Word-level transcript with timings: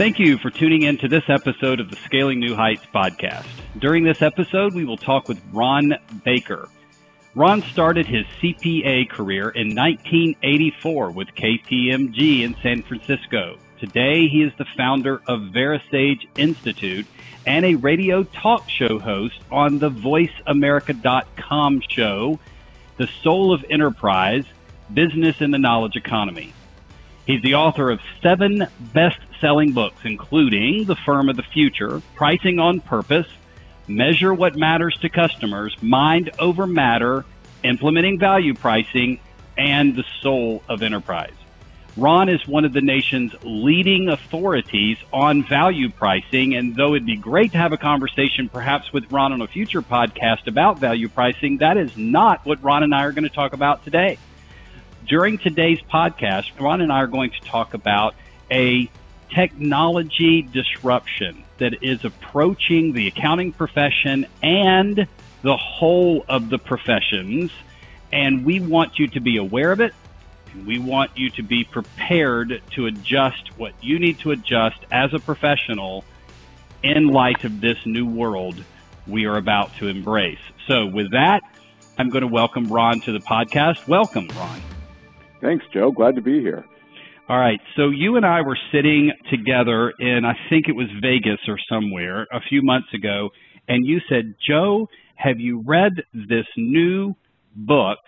Thank 0.00 0.18
you 0.18 0.38
for 0.38 0.48
tuning 0.48 0.84
in 0.84 0.96
to 0.96 1.08
this 1.08 1.24
episode 1.28 1.78
of 1.78 1.90
the 1.90 1.96
Scaling 1.96 2.40
New 2.40 2.54
Heights 2.54 2.86
podcast. 2.86 3.44
During 3.78 4.02
this 4.02 4.22
episode, 4.22 4.72
we 4.72 4.86
will 4.86 4.96
talk 4.96 5.28
with 5.28 5.38
Ron 5.52 5.92
Baker. 6.24 6.70
Ron 7.34 7.60
started 7.60 8.06
his 8.06 8.24
CPA 8.40 9.10
career 9.10 9.50
in 9.50 9.76
1984 9.76 11.10
with 11.10 11.28
KPMG 11.34 12.40
in 12.40 12.56
San 12.62 12.82
Francisco. 12.82 13.58
Today, 13.78 14.26
he 14.26 14.42
is 14.42 14.54
the 14.56 14.64
founder 14.74 15.20
of 15.26 15.52
VeraSage 15.52 16.26
Institute 16.38 17.06
and 17.44 17.66
a 17.66 17.74
radio 17.74 18.22
talk 18.22 18.70
show 18.70 18.98
host 18.98 19.38
on 19.50 19.80
the 19.80 19.90
VoiceAmerica.com 19.90 21.82
show, 21.90 22.40
The 22.96 23.06
Soul 23.22 23.52
of 23.52 23.66
Enterprise 23.68 24.46
Business 24.94 25.42
in 25.42 25.50
the 25.50 25.58
Knowledge 25.58 25.96
Economy. 25.96 26.54
He's 27.26 27.42
the 27.42 27.56
author 27.56 27.90
of 27.90 28.00
seven 28.22 28.66
best 28.94 29.18
selling 29.40 29.72
books, 29.72 30.00
including 30.04 30.84
The 30.84 30.96
Firm 30.96 31.28
of 31.28 31.36
the 31.36 31.42
Future, 31.42 32.02
Pricing 32.14 32.58
on 32.58 32.80
Purpose, 32.80 33.26
Measure 33.88 34.32
What 34.32 34.56
Matters 34.56 34.96
to 35.02 35.08
Customers, 35.08 35.76
Mind 35.82 36.30
Over 36.38 36.66
Matter, 36.66 37.24
Implementing 37.64 38.18
Value 38.18 38.54
Pricing, 38.54 39.18
and 39.56 39.96
The 39.96 40.04
Soul 40.20 40.62
of 40.68 40.82
Enterprise. 40.82 41.32
Ron 41.96 42.28
is 42.28 42.46
one 42.46 42.64
of 42.64 42.72
the 42.72 42.80
nation's 42.80 43.34
leading 43.42 44.08
authorities 44.08 44.96
on 45.12 45.42
value 45.42 45.90
pricing, 45.90 46.54
and 46.54 46.76
though 46.76 46.94
it'd 46.94 47.04
be 47.04 47.16
great 47.16 47.52
to 47.52 47.58
have 47.58 47.72
a 47.72 47.76
conversation 47.76 48.48
perhaps 48.48 48.92
with 48.92 49.10
Ron 49.10 49.32
on 49.32 49.42
a 49.42 49.48
future 49.48 49.82
podcast 49.82 50.46
about 50.46 50.78
value 50.78 51.08
pricing, 51.08 51.58
that 51.58 51.76
is 51.76 51.96
not 51.96 52.46
what 52.46 52.62
Ron 52.62 52.84
and 52.84 52.94
I 52.94 53.02
are 53.04 53.12
going 53.12 53.28
to 53.28 53.34
talk 53.34 53.54
about 53.54 53.84
today. 53.84 54.18
During 55.08 55.38
today's 55.38 55.80
podcast, 55.80 56.58
Ron 56.60 56.80
and 56.80 56.92
I 56.92 57.00
are 57.00 57.08
going 57.08 57.32
to 57.32 57.40
talk 57.40 57.74
about 57.74 58.14
a 58.52 58.88
technology 59.34 60.42
disruption 60.42 61.44
that 61.58 61.82
is 61.82 62.04
approaching 62.04 62.92
the 62.92 63.08
accounting 63.08 63.52
profession 63.52 64.26
and 64.42 65.06
the 65.42 65.56
whole 65.56 66.24
of 66.28 66.50
the 66.50 66.58
professions. 66.58 67.52
And 68.12 68.44
we 68.44 68.60
want 68.60 68.98
you 68.98 69.08
to 69.08 69.20
be 69.20 69.36
aware 69.36 69.72
of 69.72 69.80
it. 69.80 69.94
And 70.52 70.66
we 70.66 70.78
want 70.78 71.12
you 71.16 71.30
to 71.30 71.42
be 71.42 71.64
prepared 71.64 72.60
to 72.72 72.86
adjust 72.86 73.56
what 73.58 73.72
you 73.80 73.98
need 73.98 74.18
to 74.20 74.32
adjust 74.32 74.78
as 74.90 75.14
a 75.14 75.18
professional 75.18 76.04
in 76.82 77.08
light 77.08 77.44
of 77.44 77.60
this 77.60 77.78
new 77.86 78.06
world 78.06 78.64
we 79.06 79.26
are 79.26 79.36
about 79.36 79.74
to 79.76 79.88
embrace. 79.88 80.38
So, 80.66 80.86
with 80.86 81.12
that, 81.12 81.42
I'm 81.98 82.10
going 82.10 82.22
to 82.22 82.28
welcome 82.28 82.66
Ron 82.66 83.00
to 83.02 83.12
the 83.12 83.18
podcast. 83.18 83.86
Welcome, 83.86 84.28
Ron. 84.36 84.60
Thanks, 85.40 85.64
Joe. 85.72 85.90
Glad 85.90 86.16
to 86.16 86.22
be 86.22 86.40
here. 86.40 86.64
All 87.30 87.38
right. 87.38 87.60
So 87.76 87.90
you 87.90 88.16
and 88.16 88.26
I 88.26 88.40
were 88.40 88.58
sitting 88.72 89.12
together 89.30 89.92
in, 90.00 90.24
I 90.24 90.34
think 90.50 90.66
it 90.66 90.74
was 90.74 90.88
Vegas 91.00 91.38
or 91.46 91.56
somewhere 91.70 92.22
a 92.32 92.40
few 92.48 92.60
months 92.60 92.88
ago, 92.92 93.28
and 93.68 93.86
you 93.86 94.00
said, 94.08 94.34
Joe, 94.44 94.88
have 95.14 95.38
you 95.38 95.62
read 95.64 95.92
this 96.12 96.46
new 96.56 97.14
book 97.54 97.98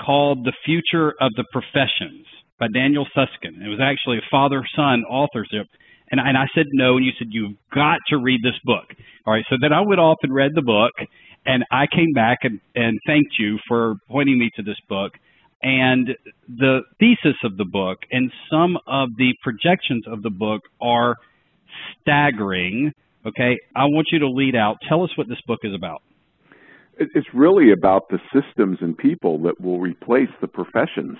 called 0.00 0.46
The 0.46 0.54
Future 0.64 1.12
of 1.20 1.32
the 1.36 1.44
Professions 1.52 2.24
by 2.58 2.68
Daniel 2.72 3.06
Susskind? 3.14 3.60
It 3.60 3.68
was 3.68 3.80
actually 3.82 4.16
a 4.16 4.30
father 4.30 4.62
son 4.74 5.04
authorship. 5.04 5.66
And, 6.10 6.18
and 6.18 6.38
I 6.38 6.46
said 6.54 6.64
no, 6.72 6.96
and 6.96 7.04
you 7.04 7.12
said, 7.18 7.28
You've 7.30 7.58
got 7.74 7.98
to 8.08 8.16
read 8.16 8.40
this 8.42 8.58
book. 8.64 8.86
All 9.26 9.34
right. 9.34 9.44
So 9.50 9.56
then 9.60 9.74
I 9.74 9.82
went 9.82 10.00
off 10.00 10.16
and 10.22 10.32
read 10.32 10.52
the 10.54 10.62
book, 10.62 10.92
and 11.44 11.62
I 11.70 11.84
came 11.94 12.14
back 12.14 12.38
and, 12.40 12.58
and 12.74 12.98
thanked 13.06 13.34
you 13.38 13.58
for 13.68 13.96
pointing 14.08 14.38
me 14.38 14.48
to 14.56 14.62
this 14.62 14.78
book. 14.88 15.12
And 15.66 16.10
the 16.46 16.82
thesis 17.00 17.34
of 17.42 17.56
the 17.56 17.64
book 17.64 17.98
and 18.12 18.30
some 18.48 18.78
of 18.86 19.08
the 19.18 19.34
projections 19.42 20.04
of 20.06 20.22
the 20.22 20.30
book 20.30 20.62
are 20.80 21.16
staggering. 22.00 22.92
Okay, 23.26 23.58
I 23.74 23.86
want 23.86 24.06
you 24.12 24.20
to 24.20 24.28
lead 24.28 24.54
out. 24.54 24.76
Tell 24.88 25.02
us 25.02 25.10
what 25.16 25.28
this 25.28 25.40
book 25.44 25.58
is 25.64 25.74
about. 25.74 26.02
It's 26.98 27.26
really 27.34 27.72
about 27.72 28.08
the 28.10 28.20
systems 28.32 28.78
and 28.80 28.96
people 28.96 29.42
that 29.42 29.60
will 29.60 29.80
replace 29.80 30.30
the 30.40 30.46
professions. 30.46 31.18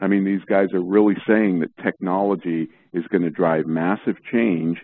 I 0.00 0.06
mean, 0.06 0.22
these 0.22 0.44
guys 0.46 0.66
are 0.74 0.82
really 0.82 1.16
saying 1.26 1.60
that 1.60 1.70
technology 1.82 2.68
is 2.92 3.04
going 3.06 3.22
to 3.22 3.30
drive 3.30 3.64
massive 3.64 4.16
change, 4.30 4.76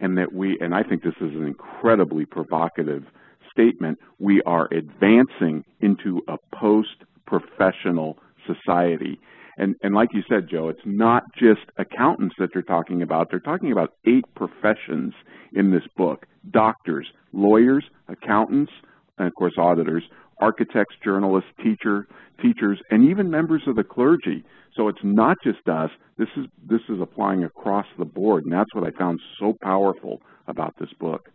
and 0.00 0.18
that 0.18 0.32
we, 0.32 0.58
and 0.60 0.74
I 0.74 0.82
think 0.82 1.04
this 1.04 1.14
is 1.20 1.32
an 1.32 1.46
incredibly 1.46 2.26
provocative 2.26 3.04
statement, 3.52 3.98
we 4.18 4.42
are 4.46 4.68
advancing 4.72 5.62
into 5.80 6.22
a 6.26 6.36
post 6.56 7.04
professional 7.24 8.18
society. 8.54 9.20
And, 9.58 9.74
and 9.82 9.94
like 9.94 10.10
you 10.12 10.22
said, 10.28 10.48
Joe, 10.50 10.68
it's 10.68 10.80
not 10.84 11.24
just 11.36 11.60
accountants 11.78 12.36
that 12.38 12.50
they're 12.52 12.62
talking 12.62 13.02
about. 13.02 13.28
They're 13.30 13.40
talking 13.40 13.72
about 13.72 13.90
eight 14.06 14.24
professions 14.34 15.12
in 15.52 15.70
this 15.70 15.82
book 15.96 16.26
doctors, 16.50 17.06
lawyers, 17.32 17.84
accountants, 18.08 18.72
and 19.18 19.26
of 19.26 19.34
course, 19.34 19.54
auditors, 19.58 20.04
architects, 20.40 20.94
journalists, 21.04 21.50
teacher, 21.62 22.06
teachers, 22.40 22.80
and 22.90 23.10
even 23.10 23.30
members 23.30 23.62
of 23.66 23.76
the 23.76 23.84
clergy. 23.84 24.44
So 24.76 24.88
it's 24.88 25.00
not 25.02 25.36
just 25.42 25.66
us. 25.68 25.90
This 26.18 26.28
is 26.36 26.46
this 26.68 26.80
is 26.88 27.00
applying 27.00 27.44
across 27.44 27.86
the 27.98 28.04
board, 28.04 28.44
and 28.44 28.52
that's 28.52 28.72
what 28.74 28.84
I 28.84 28.96
found 28.96 29.20
so 29.40 29.54
powerful 29.62 30.22
about 30.46 30.74
this 30.78 30.90
book. 31.00 31.28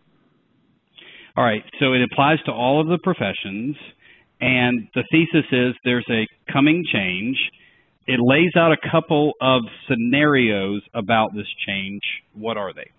All 1.36 1.44
right, 1.44 1.64
so 1.80 1.94
it 1.94 2.02
applies 2.04 2.38
to 2.46 2.52
all 2.52 2.80
of 2.80 2.88
the 2.88 3.00
professions. 3.04 3.76
And 4.44 4.90
the 4.94 5.06
thesis 5.10 5.46
is 5.54 5.74
there's 5.86 6.06
a 6.12 6.28
coming 6.52 6.84
change. 6.92 7.38
It 8.08 8.20
lays 8.20 8.52
out 8.58 8.74
a 8.74 8.90
couple 8.92 9.32
of 9.40 9.62
scenarios 9.88 10.82
about 10.94 11.34
this 11.34 11.48
change. 11.66 12.02
What 12.34 12.58
are 12.58 12.74
they? 12.74 12.92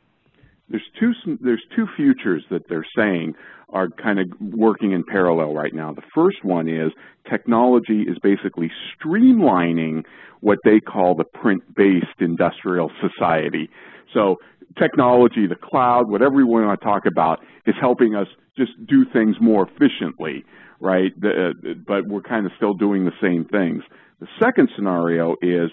There's 0.70 0.88
two 0.98 1.12
there's 1.42 1.62
two 1.76 1.86
futures 1.96 2.42
that 2.50 2.62
they're 2.70 2.86
saying 2.96 3.34
are 3.68 3.88
kind 3.88 4.18
of 4.20 4.26
working 4.40 4.92
in 4.92 5.04
parallel 5.04 5.52
right 5.52 5.74
now. 5.74 5.92
The 5.92 6.08
first 6.14 6.42
one 6.42 6.66
is 6.66 6.92
technology 7.28 8.06
is 8.08 8.16
basically 8.22 8.70
streamlining 8.96 10.04
what 10.40 10.58
they 10.64 10.80
call 10.80 11.14
the 11.14 11.24
print-based 11.24 12.20
industrial 12.20 12.90
society. 13.02 13.68
So 14.14 14.36
technology, 14.78 15.46
the 15.46 15.56
cloud, 15.56 16.08
whatever 16.08 16.36
we 16.36 16.44
want 16.44 16.80
to 16.80 16.82
talk 16.82 17.02
about, 17.04 17.40
is 17.66 17.74
helping 17.78 18.14
us 18.14 18.28
just 18.56 18.72
do 18.86 19.04
things 19.12 19.36
more 19.42 19.68
efficiently 19.68 20.42
right? 20.80 21.12
Uh, 21.16 21.52
the, 21.62 21.74
but 21.86 22.06
we're 22.06 22.22
kind 22.22 22.46
of 22.46 22.52
still 22.56 22.74
doing 22.74 23.04
the 23.04 23.12
same 23.20 23.44
things. 23.44 23.82
The 24.20 24.28
second 24.40 24.70
scenario 24.76 25.36
is 25.42 25.70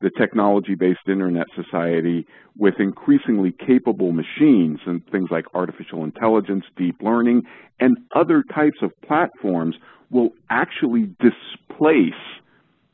the 0.00 0.10
technology-based 0.18 1.08
internet 1.08 1.46
society 1.54 2.26
with 2.58 2.74
increasingly 2.78 3.52
capable 3.66 4.12
machines 4.12 4.78
and 4.86 5.02
things 5.10 5.28
like 5.30 5.46
artificial 5.54 6.04
intelligence, 6.04 6.64
deep 6.76 6.96
learning, 7.00 7.42
and 7.80 7.96
other 8.14 8.42
types 8.54 8.78
of 8.82 8.90
platforms 9.06 9.76
will 10.10 10.30
actually 10.50 11.14
displace 11.20 12.12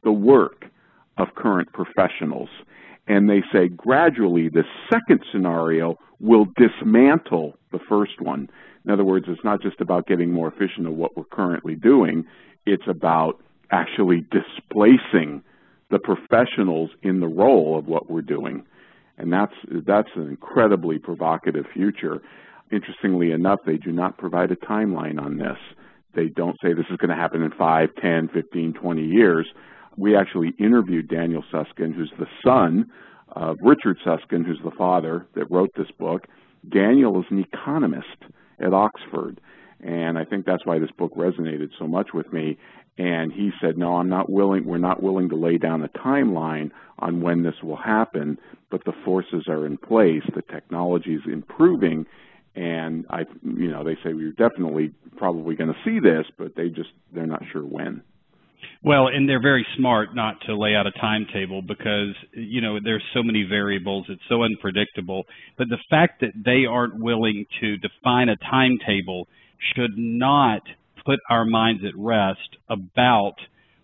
the 0.04 0.12
work 0.12 0.66
of 1.18 1.28
current 1.34 1.68
professionals. 1.72 2.48
And 3.08 3.28
they 3.28 3.42
say 3.52 3.68
gradually 3.68 4.48
the 4.48 4.64
second 4.90 5.20
scenario 5.32 5.96
will 6.20 6.46
dismantle 6.56 7.54
the 7.72 7.80
first 7.88 8.20
one. 8.20 8.48
In 8.84 8.90
other 8.90 9.04
words, 9.04 9.26
it's 9.28 9.44
not 9.44 9.60
just 9.62 9.80
about 9.80 10.06
getting 10.06 10.32
more 10.32 10.48
efficient 10.48 10.86
at 10.86 10.92
what 10.92 11.16
we're 11.16 11.24
currently 11.24 11.74
doing, 11.74 12.24
it's 12.66 12.86
about 12.88 13.40
actually 13.70 14.22
displacing 14.30 15.42
the 15.90 15.98
professionals 15.98 16.90
in 17.02 17.20
the 17.20 17.26
role 17.26 17.78
of 17.78 17.86
what 17.86 18.10
we're 18.10 18.22
doing. 18.22 18.64
And 19.18 19.32
that's, 19.32 19.52
that's 19.86 20.08
an 20.14 20.28
incredibly 20.28 20.98
provocative 20.98 21.66
future. 21.72 22.22
Interestingly 22.72 23.32
enough, 23.32 23.58
they 23.66 23.76
do 23.76 23.92
not 23.92 24.16
provide 24.16 24.50
a 24.50 24.56
timeline 24.56 25.20
on 25.20 25.36
this. 25.36 25.58
They 26.14 26.28
don't 26.28 26.56
say 26.62 26.72
this 26.72 26.86
is 26.90 26.96
going 26.96 27.10
to 27.10 27.16
happen 27.16 27.42
in 27.42 27.50
5, 27.50 27.88
10, 28.00 28.28
15, 28.32 28.74
20 28.74 29.02
years. 29.04 29.46
We 29.96 30.16
actually 30.16 30.54
interviewed 30.58 31.08
Daniel 31.08 31.44
Susskind, 31.50 31.94
who's 31.94 32.12
the 32.18 32.26
son 32.44 32.86
of 33.32 33.56
Richard 33.62 33.98
Susskind, 34.04 34.46
who's 34.46 34.60
the 34.64 34.70
father 34.76 35.26
that 35.34 35.50
wrote 35.50 35.70
this 35.76 35.90
book. 35.98 36.26
Daniel 36.68 37.18
is 37.20 37.26
an 37.30 37.44
economist 37.52 38.06
at 38.60 38.72
Oxford. 38.72 39.40
And 39.82 40.18
I 40.18 40.24
think 40.24 40.44
that's 40.44 40.66
why 40.66 40.78
this 40.78 40.90
book 40.90 41.14
resonated 41.14 41.70
so 41.78 41.86
much 41.86 42.08
with 42.12 42.32
me. 42.32 42.58
And 42.98 43.32
he 43.32 43.50
said, 43.62 43.78
no, 43.78 43.96
I'm 43.96 44.10
not 44.10 44.30
willing, 44.30 44.66
we're 44.66 44.78
not 44.78 45.02
willing 45.02 45.30
to 45.30 45.36
lay 45.36 45.56
down 45.56 45.82
a 45.82 45.88
timeline 45.88 46.70
on 46.98 47.22
when 47.22 47.42
this 47.42 47.54
will 47.62 47.76
happen, 47.76 48.38
but 48.70 48.84
the 48.84 48.92
forces 49.04 49.44
are 49.48 49.64
in 49.64 49.78
place, 49.78 50.22
the 50.34 50.42
technology 50.42 51.14
is 51.14 51.22
improving, 51.26 52.04
and 52.54 53.06
I, 53.08 53.20
you 53.42 53.70
know, 53.70 53.84
they 53.84 53.94
say 54.04 54.12
we're 54.12 54.32
definitely 54.32 54.92
probably 55.16 55.54
going 55.54 55.72
to 55.72 55.78
see 55.84 55.98
this, 56.00 56.26
but 56.36 56.56
they 56.56 56.68
just, 56.68 56.90
they're 57.12 57.26
not 57.26 57.42
sure 57.52 57.64
when. 57.64 58.02
Well, 58.82 59.08
and 59.08 59.28
they're 59.28 59.42
very 59.42 59.66
smart 59.76 60.14
not 60.14 60.36
to 60.46 60.56
lay 60.56 60.74
out 60.74 60.86
a 60.86 60.92
timetable 60.92 61.62
because, 61.62 62.14
you 62.32 62.60
know, 62.60 62.78
there's 62.82 63.04
so 63.12 63.22
many 63.22 63.42
variables, 63.42 64.06
it's 64.08 64.22
so 64.28 64.42
unpredictable. 64.42 65.24
But 65.58 65.68
the 65.68 65.78
fact 65.90 66.20
that 66.20 66.32
they 66.44 66.64
aren't 66.64 66.98
willing 66.98 67.44
to 67.60 67.76
define 67.76 68.30
a 68.30 68.36
timetable 68.50 69.28
should 69.74 69.92
not 69.96 70.62
put 71.04 71.18
our 71.28 71.44
minds 71.44 71.82
at 71.84 71.92
rest 71.96 72.56
about 72.68 73.34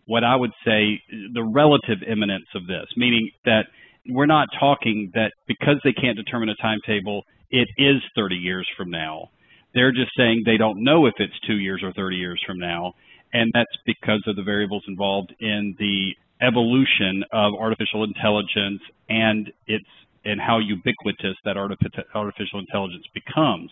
what 0.06 0.24
I 0.24 0.36
would 0.36 0.52
say 0.64 1.00
the 1.34 1.44
relative 1.44 1.98
imminence 2.06 2.46
of 2.54 2.66
this, 2.66 2.86
meaning 2.96 3.30
that 3.44 3.66
we're 4.08 4.26
not 4.26 4.48
talking 4.58 5.10
that 5.14 5.32
because 5.46 5.76
they 5.84 5.92
can't 5.92 6.16
determine 6.16 6.48
a 6.48 6.54
timetable, 6.62 7.22
it 7.50 7.68
is 7.76 7.96
30 8.14 8.36
years 8.36 8.66
from 8.76 8.90
now. 8.90 9.30
They're 9.74 9.92
just 9.92 10.10
saying 10.16 10.42
they 10.46 10.56
don't 10.56 10.82
know 10.82 11.06
if 11.06 11.14
it's 11.18 11.38
two 11.46 11.56
years 11.56 11.82
or 11.82 11.92
30 11.92 12.16
years 12.16 12.40
from 12.46 12.58
now. 12.58 12.94
And 13.36 13.52
that's 13.52 13.76
because 13.84 14.22
of 14.26 14.36
the 14.36 14.42
variables 14.42 14.84
involved 14.88 15.34
in 15.40 15.76
the 15.78 16.12
evolution 16.40 17.22
of 17.32 17.52
artificial 17.54 18.02
intelligence 18.02 18.80
and 19.10 19.52
its 19.66 19.84
and 20.24 20.40
how 20.40 20.58
ubiquitous 20.58 21.36
that 21.44 21.56
artificial 21.58 22.58
intelligence 22.58 23.04
becomes. 23.14 23.70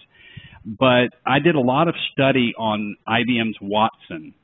But 0.66 1.08
I 1.26 1.38
did 1.38 1.54
a 1.54 1.60
lot 1.60 1.88
of 1.88 1.94
study 2.12 2.52
on 2.58 2.94
IBM's 3.08 3.56
Watson 3.60 4.34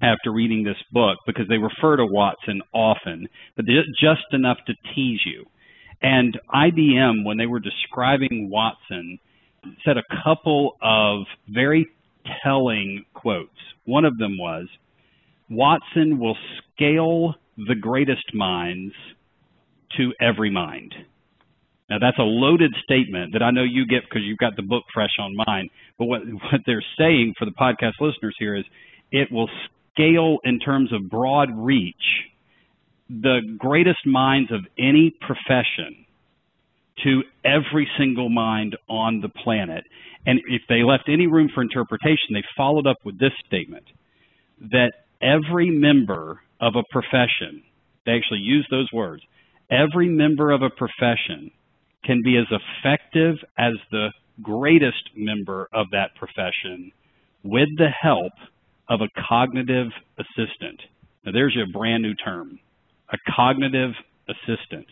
after 0.00 0.32
reading 0.32 0.62
this 0.62 0.80
book 0.92 1.18
because 1.26 1.48
they 1.48 1.58
refer 1.58 1.96
to 1.96 2.06
Watson 2.06 2.62
often, 2.72 3.28
but 3.56 3.66
just 4.00 4.32
enough 4.32 4.58
to 4.68 4.74
tease 4.94 5.20
you. 5.26 5.44
And 6.00 6.38
IBM, 6.54 7.24
when 7.24 7.36
they 7.36 7.46
were 7.46 7.60
describing 7.60 8.48
Watson, 8.48 9.18
said 9.84 9.96
a 9.98 10.04
couple 10.24 10.76
of 10.80 11.26
very 11.48 11.86
telling 12.44 13.04
quotes. 13.14 13.50
One 13.84 14.04
of 14.04 14.18
them 14.18 14.38
was 14.38 14.68
Watson 15.50 16.18
will 16.18 16.36
scale 16.74 17.34
the 17.56 17.74
greatest 17.74 18.34
minds 18.34 18.94
to 19.96 20.12
every 20.20 20.50
mind. 20.50 20.94
Now 21.90 21.98
that's 22.00 22.18
a 22.18 22.22
loaded 22.22 22.72
statement 22.82 23.34
that 23.34 23.42
I 23.42 23.50
know 23.50 23.64
you 23.64 23.86
get 23.86 24.02
because 24.08 24.22
you've 24.24 24.38
got 24.38 24.56
the 24.56 24.62
book 24.62 24.84
fresh 24.94 25.10
on 25.20 25.36
mind. 25.46 25.70
But 25.98 26.06
what 26.06 26.22
what 26.52 26.62
they're 26.66 26.84
saying 26.98 27.34
for 27.38 27.44
the 27.44 27.52
podcast 27.52 28.00
listeners 28.00 28.36
here 28.38 28.56
is 28.56 28.64
it 29.10 29.30
will 29.30 29.50
scale 29.92 30.38
in 30.44 30.58
terms 30.58 30.92
of 30.92 31.10
broad 31.10 31.50
reach 31.54 31.94
the 33.10 33.40
greatest 33.58 34.06
minds 34.06 34.50
of 34.50 34.60
any 34.78 35.14
profession 35.20 36.06
to 37.04 37.22
every 37.44 37.88
single 37.98 38.28
mind 38.28 38.76
on 38.88 39.20
the 39.20 39.28
planet. 39.28 39.84
And 40.26 40.40
if 40.48 40.62
they 40.68 40.82
left 40.82 41.04
any 41.08 41.26
room 41.26 41.48
for 41.54 41.62
interpretation, 41.62 42.34
they 42.34 42.42
followed 42.56 42.86
up 42.86 42.98
with 43.04 43.18
this 43.18 43.32
statement 43.46 43.84
that 44.70 44.92
every 45.20 45.70
member 45.70 46.40
of 46.60 46.74
a 46.76 46.84
profession, 46.90 47.62
they 48.06 48.12
actually 48.12 48.40
use 48.40 48.66
those 48.70 48.88
words, 48.92 49.22
every 49.70 50.08
member 50.08 50.50
of 50.50 50.62
a 50.62 50.70
profession 50.70 51.50
can 52.04 52.20
be 52.22 52.36
as 52.36 52.46
effective 52.50 53.36
as 53.58 53.72
the 53.90 54.08
greatest 54.42 55.10
member 55.16 55.68
of 55.72 55.86
that 55.92 56.10
profession 56.16 56.90
with 57.42 57.68
the 57.76 57.88
help 58.00 58.32
of 58.88 59.00
a 59.00 59.08
cognitive 59.28 59.88
assistant. 60.18 60.80
Now, 61.24 61.32
there's 61.32 61.54
your 61.54 61.66
brand 61.72 62.02
new 62.02 62.14
term 62.14 62.58
a 63.12 63.18
cognitive 63.36 63.92
assistant. 64.28 64.86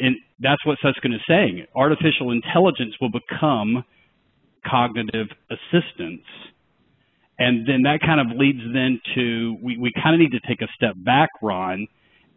And 0.00 0.16
that's 0.40 0.64
what 0.64 0.78
Susskind 0.82 1.14
is 1.14 1.20
saying. 1.28 1.66
Artificial 1.74 2.30
intelligence 2.30 2.94
will 3.00 3.10
become 3.10 3.84
cognitive 4.66 5.26
assistants. 5.50 6.26
And 7.38 7.66
then 7.66 7.82
that 7.82 8.00
kind 8.00 8.20
of 8.20 8.36
leads 8.36 8.60
then 8.72 9.00
to 9.14 9.56
we, 9.62 9.76
we 9.76 9.92
kind 10.02 10.14
of 10.14 10.20
need 10.20 10.36
to 10.38 10.46
take 10.46 10.60
a 10.60 10.68
step 10.74 10.94
back, 10.96 11.30
Ron, 11.42 11.86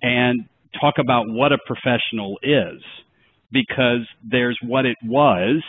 and 0.02 0.46
talk 0.80 0.96
about 1.00 1.26
what 1.28 1.52
a 1.52 1.58
professional 1.66 2.38
is 2.44 2.82
because 3.52 4.08
there's 4.24 4.58
what 4.64 4.86
it 4.86 4.98
was, 5.04 5.62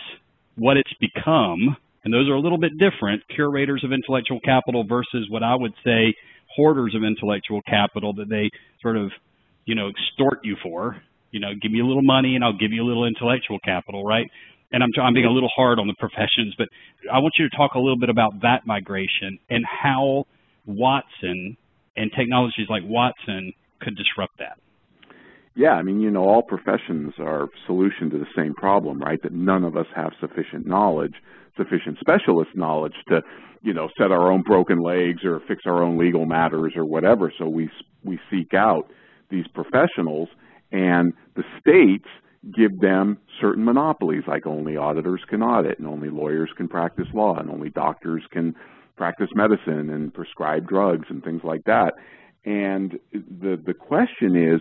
what 0.56 0.76
it's 0.76 0.92
become, 1.00 1.76
and 2.04 2.12
those 2.12 2.28
are 2.28 2.34
a 2.34 2.40
little 2.40 2.58
bit 2.58 2.72
different 2.78 3.22
curators 3.34 3.82
of 3.84 3.92
intellectual 3.92 4.40
capital 4.40 4.84
versus 4.84 5.26
what 5.30 5.42
I 5.42 5.54
would 5.54 5.72
say 5.84 6.14
hoarders 6.54 6.94
of 6.94 7.04
intellectual 7.04 7.62
capital 7.62 8.12
that 8.14 8.28
they 8.28 8.50
sort 8.82 8.96
of, 8.96 9.10
you 9.64 9.74
know, 9.74 9.88
extort 9.88 10.40
you 10.44 10.56
for. 10.62 10.96
You 11.32 11.40
know, 11.40 11.48
give 11.60 11.72
me 11.72 11.80
a 11.80 11.84
little 11.84 12.02
money 12.02 12.36
and 12.36 12.44
I'll 12.44 12.56
give 12.56 12.70
you 12.70 12.82
a 12.82 12.86
little 12.86 13.04
intellectual 13.04 13.58
capital, 13.64 14.04
right? 14.04 14.26
And 14.70 14.82
I'm, 14.82 14.90
I'm 15.02 15.12
being 15.12 15.26
a 15.26 15.30
little 15.30 15.50
hard 15.54 15.78
on 15.78 15.86
the 15.86 15.94
professions, 15.98 16.54
but 16.56 16.68
I 17.12 17.18
want 17.18 17.34
you 17.38 17.48
to 17.48 17.56
talk 17.56 17.74
a 17.74 17.78
little 17.78 17.98
bit 17.98 18.08
about 18.08 18.40
that 18.42 18.66
migration 18.66 19.38
and 19.50 19.64
how 19.66 20.24
Watson 20.64 21.56
and 21.96 22.10
technologies 22.16 22.66
like 22.70 22.82
Watson 22.84 23.52
could 23.80 23.96
disrupt 23.96 24.38
that. 24.38 24.58
Yeah, 25.54 25.72
I 25.72 25.82
mean, 25.82 26.00
you 26.00 26.10
know, 26.10 26.24
all 26.24 26.42
professions 26.42 27.12
are 27.18 27.48
solution 27.66 28.08
to 28.10 28.18
the 28.18 28.26
same 28.34 28.54
problem, 28.54 28.98
right? 28.98 29.22
That 29.22 29.32
none 29.32 29.64
of 29.64 29.76
us 29.76 29.86
have 29.94 30.12
sufficient 30.18 30.66
knowledge, 30.66 31.14
sufficient 31.56 31.98
specialist 32.00 32.50
knowledge 32.54 32.94
to, 33.08 33.20
you 33.60 33.74
know, 33.74 33.88
set 33.98 34.10
our 34.10 34.32
own 34.32 34.42
broken 34.42 34.78
legs 34.78 35.24
or 35.24 35.40
fix 35.46 35.64
our 35.66 35.82
own 35.82 35.98
legal 35.98 36.24
matters 36.24 36.72
or 36.74 36.86
whatever. 36.86 37.30
So 37.38 37.46
we 37.48 37.68
we 38.02 38.18
seek 38.30 38.54
out 38.54 38.88
these 39.30 39.46
professionals, 39.48 40.28
and 40.72 41.12
the 41.36 41.44
states 41.60 42.08
give 42.56 42.80
them 42.80 43.18
certain 43.40 43.64
monopolies, 43.64 44.24
like 44.26 44.46
only 44.46 44.76
auditors 44.76 45.20
can 45.28 45.42
audit, 45.42 45.78
and 45.78 45.86
only 45.86 46.10
lawyers 46.10 46.50
can 46.56 46.66
practice 46.66 47.06
law, 47.14 47.36
and 47.38 47.50
only 47.50 47.70
doctors 47.70 48.24
can 48.32 48.54
practice 48.96 49.28
medicine 49.34 49.90
and 49.90 50.12
prescribe 50.12 50.68
drugs 50.68 51.06
and 51.08 51.22
things 51.22 51.42
like 51.44 51.64
that. 51.64 51.94
And 52.44 52.98
the 53.12 53.60
the 53.64 53.74
question 53.74 54.34
is 54.34 54.60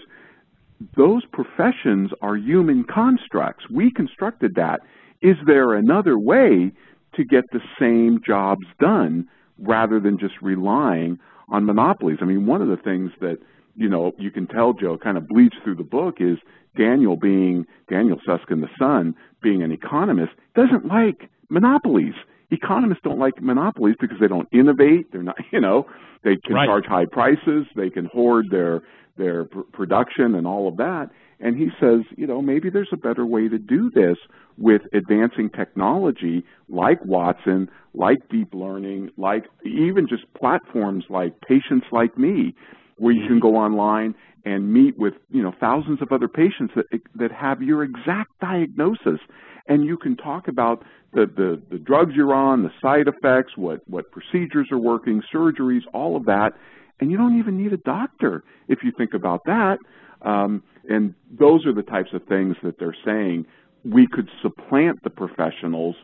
those 0.96 1.24
professions 1.32 2.12
are 2.22 2.36
human 2.36 2.84
constructs. 2.84 3.66
We 3.70 3.92
constructed 3.92 4.56
that. 4.56 4.82
Is 5.22 5.38
there 5.46 5.74
another 5.74 6.18
way 6.18 6.72
to 7.16 7.24
get 7.24 7.44
the 7.52 7.62
same 7.80 8.20
jobs 8.26 8.66
done 8.80 9.28
rather 9.60 10.00
than 10.00 10.18
just 10.18 10.36
relying 10.42 11.20
on 11.50 11.66
monopolies? 11.66 12.18
I 12.22 12.26
mean, 12.26 12.46
one 12.46 12.62
of 12.62 12.68
the 12.68 12.78
things 12.78 13.12
that 13.22 13.38
you 13.76 13.90
know 13.90 14.14
you 14.18 14.32
can 14.32 14.48
tell 14.48 14.74
Joe 14.74 14.98
kind 14.98 15.18
of 15.18 15.28
bleeds 15.28 15.56
through 15.64 15.76
the 15.76 15.84
book 15.84 16.16
is 16.20 16.38
Daniel 16.78 17.16
being 17.16 17.66
Daniel 17.90 18.20
Susskind 18.26 18.64
the 18.64 18.70
son 18.80 19.16
being 19.42 19.64
an 19.64 19.72
economist 19.72 20.34
doesn't 20.56 20.86
like 20.86 21.30
monopolies. 21.50 22.14
Economists 22.50 23.02
don't 23.04 23.20
like 23.20 23.42
monopolies 23.42 23.96
because 24.00 24.18
they 24.20 24.28
don't 24.28 24.48
innovate. 24.52 25.12
They're 25.12 25.24
not, 25.24 25.38
you 25.52 25.60
know, 25.60 25.86
they 26.24 26.38
can 26.38 26.56
right. 26.56 26.68
charge 26.68 26.86
high 26.86 27.06
prices. 27.06 27.66
They 27.76 27.90
can 27.90 28.06
hoard 28.06 28.48
their 28.50 28.82
their 29.18 29.46
pr- 29.46 29.62
production 29.74 30.36
and 30.36 30.48
all 30.48 30.68
of 30.68 30.78
that. 30.78 31.10
And 31.40 31.58
he 31.58 31.70
says, 31.80 32.02
you 32.18 32.28
know, 32.28 32.42
maybe 32.42 32.70
there's 32.70 32.92
a 32.94 32.98
better 32.98 33.26
way 33.26 33.50
to 33.50 33.58
do 33.58 33.90
this 33.90 34.18
with 34.58 34.84
advancing 34.94 35.50
technology 35.50 36.44
like 36.70 37.04
Watson, 37.04 37.70
like 37.94 38.30
deep 38.30 38.54
learning, 38.54 39.10
like 39.18 39.46
even 39.66 40.08
just 40.08 40.32
platforms 40.36 41.06
like 41.10 41.42
Patients 41.42 41.88
Like 41.92 42.16
Me, 42.18 42.54
where 43.02 43.14
you 43.14 43.28
can 43.28 43.40
go 43.40 43.56
online 43.56 44.14
and 44.46 44.72
meet 44.72 44.96
with, 44.98 45.16
you 45.32 45.42
know, 45.42 45.54
thousands 45.60 46.02
of 46.04 46.12
other 46.12 46.28
patients 46.28 46.72
that 46.76 46.86
that 47.16 47.32
have 47.32 47.62
your 47.62 47.84
exact 47.84 48.32
diagnosis. 48.40 49.20
And 49.68 49.84
you 49.86 49.98
can 49.98 50.16
talk 50.16 50.48
about 50.48 50.84
the, 51.14 51.26
the, 51.26 51.62
the 51.72 51.80
drugs 51.80 52.14
you're 52.16 52.34
on, 52.34 52.64
the 52.64 52.72
side 52.82 53.08
effects, 53.08 53.58
what, 53.58 53.82
what 53.88 54.06
procedures 54.12 54.68
are 54.72 54.78
working, 54.78 55.22
surgeries, 55.34 55.82
all 55.94 56.16
of 56.16 56.26
that, 56.26 56.52
and 57.00 57.10
you 57.12 57.18
don't 57.18 57.38
even 57.40 57.58
need 57.62 57.74
a 57.74 57.78
doctor 57.78 58.44
if 58.68 58.80
you 58.84 58.92
think 58.96 59.14
about 59.14 59.42
that. 59.46 59.78
Um, 60.22 60.64
and 60.88 61.16
those 61.40 61.66
are 61.66 61.74
the 61.74 61.84
types 61.84 62.12
of 62.14 62.24
things 62.26 62.56
that 62.64 62.78
they're 62.80 63.02
saying. 63.04 63.46
We 63.84 64.06
could 64.06 64.30
supplant 64.44 65.04
the 65.04 65.10
professionals 65.10 65.96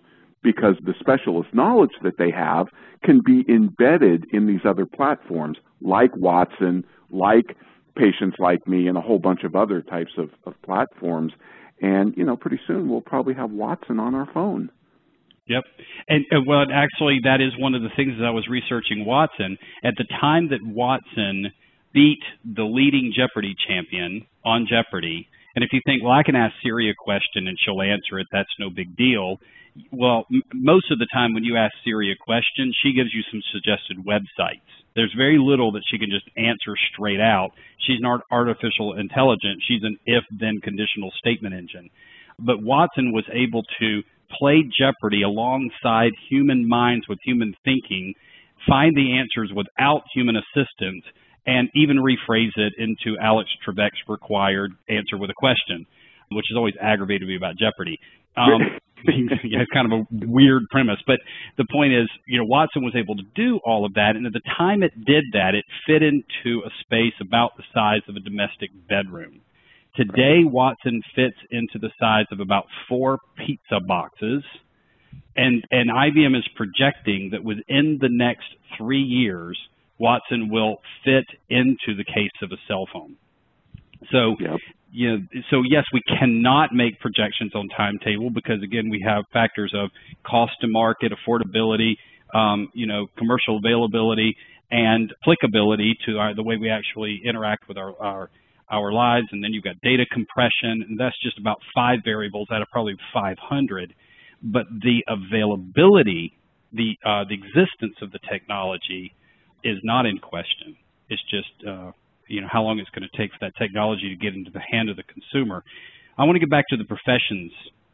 because 0.43 0.75
the 0.83 0.93
specialist 0.99 1.49
knowledge 1.53 1.91
that 2.03 2.17
they 2.17 2.31
have 2.31 2.67
can 3.03 3.21
be 3.25 3.43
embedded 3.49 4.25
in 4.31 4.47
these 4.47 4.61
other 4.65 4.85
platforms 4.85 5.57
like 5.81 6.15
Watson, 6.15 6.83
like 7.09 7.55
patients 7.95 8.37
like 8.39 8.67
me, 8.67 8.87
and 8.87 8.97
a 8.97 9.01
whole 9.01 9.19
bunch 9.19 9.43
of 9.43 9.55
other 9.55 9.81
types 9.81 10.11
of, 10.17 10.29
of 10.45 10.53
platforms. 10.61 11.33
And, 11.81 12.15
you 12.17 12.23
know, 12.23 12.35
pretty 12.35 12.59
soon 12.67 12.89
we'll 12.89 13.01
probably 13.01 13.33
have 13.35 13.51
Watson 13.51 13.99
on 13.99 14.15
our 14.15 14.27
phone. 14.33 14.71
Yep. 15.47 15.63
And, 16.09 16.25
and 16.31 16.45
well, 16.45 16.65
actually, 16.73 17.19
that 17.23 17.39
is 17.39 17.53
one 17.57 17.73
of 17.73 17.81
the 17.81 17.89
things 17.95 18.13
that 18.19 18.25
I 18.25 18.31
was 18.31 18.47
researching 18.47 19.05
Watson. 19.05 19.57
At 19.83 19.93
the 19.97 20.05
time 20.19 20.49
that 20.49 20.59
Watson 20.63 21.51
beat 21.93 22.19
the 22.43 22.63
leading 22.63 23.13
Jeopardy 23.15 23.55
champion 23.67 24.25
on 24.43 24.67
Jeopardy, 24.69 25.27
and 25.57 25.63
if 25.63 25.73
you 25.73 25.81
think, 25.87 26.03
well, 26.03 26.13
I 26.13 26.21
can 26.21 26.35
ask 26.35 26.53
Siri 26.61 26.91
a 26.91 26.93
question 26.93 27.47
and 27.47 27.57
she'll 27.57 27.81
answer 27.81 28.19
it, 28.19 28.27
that's 28.31 28.53
no 28.59 28.69
big 28.69 28.95
deal. 28.95 29.37
Well, 29.91 30.27
most 30.53 30.91
of 30.91 30.99
the 30.99 31.07
time 31.11 31.33
when 31.33 31.43
you 31.43 31.57
ask 31.57 31.73
Siri 31.83 32.11
a 32.11 32.15
question, 32.15 32.71
she 32.83 32.93
gives 32.93 33.09
you 33.11 33.23
some 33.31 33.41
suggested 33.51 33.97
websites. 34.05 34.61
There's 34.95 35.11
very 35.17 35.39
little 35.39 35.71
that 35.71 35.81
she 35.89 35.97
can 35.97 36.11
just 36.11 36.29
answer 36.37 36.77
straight 36.93 37.19
out. 37.19 37.53
She's 37.87 37.97
an 37.99 38.21
artificial 38.31 38.99
intelligence. 38.99 39.63
She's 39.67 39.81
an 39.81 39.97
if-then 40.05 40.61
conditional 40.61 41.09
statement 41.17 41.55
engine. 41.55 41.89
But 42.37 42.61
Watson 42.61 43.11
was 43.11 43.25
able 43.33 43.63
to 43.79 44.03
play 44.37 44.61
Jeopardy 44.61 45.23
alongside 45.23 46.11
human 46.29 46.69
minds 46.69 47.07
with 47.09 47.17
human 47.25 47.55
thinking, 47.65 48.13
find 48.69 48.95
the 48.95 49.17
answers 49.17 49.51
without 49.55 50.03
human 50.13 50.35
assistance, 50.35 51.03
and 51.47 51.69
even 51.73 51.97
rephrase 51.97 52.55
it 52.57 52.73
into 52.77 53.17
Alex 53.19 53.49
Trebek's 53.65 53.97
required 54.07 54.73
answer 54.89 55.17
with 55.17 55.29
a 55.29 55.33
question, 55.35 55.87
which 56.31 56.45
has 56.49 56.57
always 56.57 56.75
aggravated 56.79 57.27
me 57.27 57.37
about 57.37 57.55
Jeopardy. 57.57 57.97
Um, 58.35 58.61
yeah, 59.43 59.61
it's 59.61 59.71
kind 59.71 59.91
of 59.91 59.99
a 59.99 60.25
weird 60.25 60.63
premise, 60.71 60.97
but 61.05 61.19
the 61.57 61.65
point 61.71 61.93
is, 61.93 62.09
you 62.25 62.39
know, 62.39 62.45
Watson 62.45 62.83
was 62.83 62.95
able 62.95 63.15
to 63.15 63.23
do 63.35 63.59
all 63.63 63.85
of 63.85 63.93
that, 63.93 64.15
and 64.15 64.25
at 64.25 64.33
the 64.33 64.41
time 64.57 64.81
it 64.81 64.91
did 65.05 65.23
that, 65.33 65.53
it 65.53 65.65
fit 65.85 66.01
into 66.01 66.65
a 66.65 66.69
space 66.81 67.13
about 67.21 67.55
the 67.57 67.63
size 67.73 68.01
of 68.09 68.15
a 68.15 68.19
domestic 68.19 68.71
bedroom. 68.89 69.41
Today, 69.95 70.41
Watson 70.43 71.01
fits 71.15 71.37
into 71.51 71.77
the 71.79 71.91
size 71.99 72.25
of 72.31 72.39
about 72.39 72.65
four 72.89 73.19
pizza 73.37 73.79
boxes, 73.87 74.43
and 75.35 75.63
and 75.69 75.91
IBM 75.91 76.35
is 76.35 76.47
projecting 76.55 77.29
that 77.33 77.43
within 77.43 77.99
the 78.01 78.09
next 78.09 78.47
three 78.77 79.01
years, 79.01 79.57
Watson 79.99 80.49
will 80.49 80.77
fit 81.03 81.25
into 81.49 81.95
the 81.97 82.03
case 82.03 82.31
of 82.41 82.51
a 82.51 82.57
cell 82.67 82.87
phone. 82.91 83.15
So, 84.11 84.35
yep. 84.39 84.59
you 84.91 85.11
know, 85.11 85.17
so 85.49 85.61
yes, 85.69 85.83
we 85.91 86.01
cannot 86.19 86.69
make 86.73 86.99
projections 86.99 87.53
on 87.55 87.67
timetable 87.75 88.29
because 88.29 88.61
again, 88.63 88.89
we 88.89 89.03
have 89.07 89.23
factors 89.33 89.73
of 89.75 89.89
cost 90.25 90.53
to 90.61 90.67
market, 90.67 91.11
affordability, 91.11 91.93
um, 92.33 92.69
you 92.73 92.85
know, 92.85 93.07
commercial 93.17 93.57
availability, 93.57 94.35
and 94.69 95.13
applicability 95.23 95.97
to 96.05 96.17
our, 96.17 96.35
the 96.35 96.43
way 96.43 96.57
we 96.57 96.69
actually 96.69 97.21
interact 97.25 97.67
with 97.67 97.77
our, 97.77 97.93
our 98.01 98.29
our 98.69 98.91
lives. 98.91 99.27
And 99.31 99.43
then 99.43 99.53
you've 99.53 99.63
got 99.63 99.75
data 99.81 100.05
compression, 100.11 100.85
and 100.87 100.99
that's 100.99 101.15
just 101.23 101.39
about 101.39 101.57
five 101.73 101.99
variables 102.03 102.49
out 102.51 102.61
of 102.61 102.67
probably 102.69 102.95
500. 103.13 103.93
But 104.43 104.65
the 104.69 105.03
availability, 105.07 106.37
the 106.73 106.95
uh, 107.03 107.23
the 107.27 107.33
existence 107.33 107.95
of 108.01 108.11
the 108.11 108.19
technology, 108.29 109.13
is 109.67 109.77
not 109.83 110.05
in 110.05 110.17
question. 110.17 110.75
It's 111.09 111.21
just 111.29 111.67
uh, 111.67 111.91
you 112.27 112.41
know 112.41 112.47
how 112.51 112.63
long 112.63 112.79
it's 112.79 112.89
going 112.89 113.07
to 113.09 113.17
take 113.17 113.31
for 113.31 113.39
that 113.41 113.53
technology 113.57 114.09
to 114.09 114.15
get 114.15 114.33
into 114.33 114.51
the 114.51 114.61
hand 114.71 114.89
of 114.89 114.95
the 114.95 115.03
consumer. 115.03 115.63
I 116.17 116.23
want 116.23 116.35
to 116.35 116.39
get 116.39 116.49
back 116.49 116.65
to 116.69 116.77
the 116.77 116.85
professions 116.85 117.51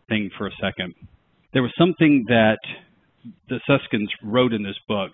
thing 0.08 0.30
for 0.38 0.48
a 0.48 0.52
second. 0.62 0.94
There 1.54 1.62
was 1.62 1.72
something 1.78 2.26
that 2.30 2.60
the 3.50 3.60
Susskinds 3.70 4.10
wrote 4.24 4.54
in 4.54 4.64
this 4.64 4.78
book 4.88 5.12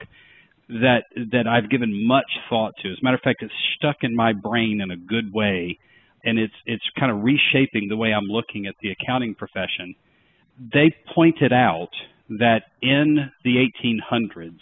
that 0.69 1.03
that 1.31 1.47
I've 1.47 1.69
given 1.69 2.07
much 2.07 2.29
thought 2.49 2.73
to. 2.81 2.89
As 2.89 2.97
a 3.01 3.03
matter 3.03 3.15
of 3.15 3.21
fact, 3.21 3.41
it's 3.41 3.53
stuck 3.75 3.97
in 4.01 4.15
my 4.15 4.33
brain 4.33 4.81
in 4.81 4.91
a 4.91 4.97
good 4.97 5.33
way, 5.33 5.77
and 6.23 6.37
it's 6.37 6.53
it's 6.65 6.83
kind 6.99 7.11
of 7.11 7.23
reshaping 7.23 7.87
the 7.89 7.97
way 7.97 8.13
I'm 8.13 8.27
looking 8.27 8.67
at 8.67 8.75
the 8.81 8.91
accounting 8.91 9.35
profession. 9.35 9.95
They 10.73 10.93
pointed 11.15 11.53
out 11.53 11.89
that 12.29 12.63
in 12.81 13.31
the 13.43 13.67
1800s, 13.83 14.59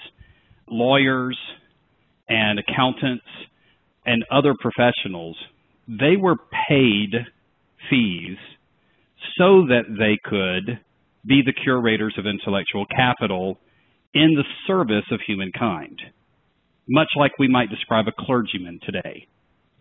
lawyers 0.70 1.38
and 2.30 2.60
accountants 2.60 3.26
and 4.06 4.24
other 4.32 4.54
professionals 4.60 5.38
they 5.88 6.18
were 6.18 6.36
paid 6.68 7.14
fees 7.90 8.38
so 9.38 9.66
that 9.68 9.86
they 9.98 10.18
could 10.24 10.80
be 11.26 11.42
the 11.46 11.54
curators 11.54 12.16
of 12.18 12.26
intellectual 12.26 12.86
capital 12.86 13.58
in 14.14 14.34
the 14.36 14.44
service 14.66 15.06
of 15.12 15.20
humankind, 15.26 16.00
much 16.90 17.10
like 17.18 17.32
we 17.40 17.48
might 17.48 17.70
describe 17.70 18.06
a 18.08 18.24
clergyman 18.26 18.80
today. 18.84 19.28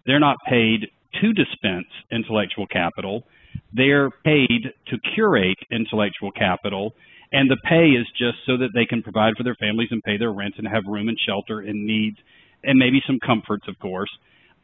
They're 0.04 0.20
not 0.20 0.36
paid 0.48 0.86
to 1.20 1.32
dispense 1.32 1.86
intellectual 2.12 2.66
capital, 2.66 3.24
they're 3.72 4.10
paid 4.24 4.72
to 4.88 4.98
curate 5.14 5.58
intellectual 5.70 6.30
capital, 6.30 6.94
and 7.32 7.50
the 7.50 7.56
pay 7.64 7.90
is 7.90 8.06
just 8.18 8.38
so 8.46 8.56
that 8.58 8.70
they 8.74 8.86
can 8.86 9.02
provide 9.02 9.34
for 9.36 9.42
their 9.42 9.56
families 9.56 9.88
and 9.90 10.02
pay 10.02 10.16
their 10.16 10.32
rent 10.32 10.54
and 10.58 10.68
have 10.68 10.84
room 10.86 11.08
and 11.08 11.18
shelter 11.26 11.60
and 11.60 11.86
needs 11.86 12.16
and 12.64 12.78
maybe 12.78 13.00
some 13.06 13.18
comforts, 13.24 13.66
of 13.68 13.78
course. 13.78 14.10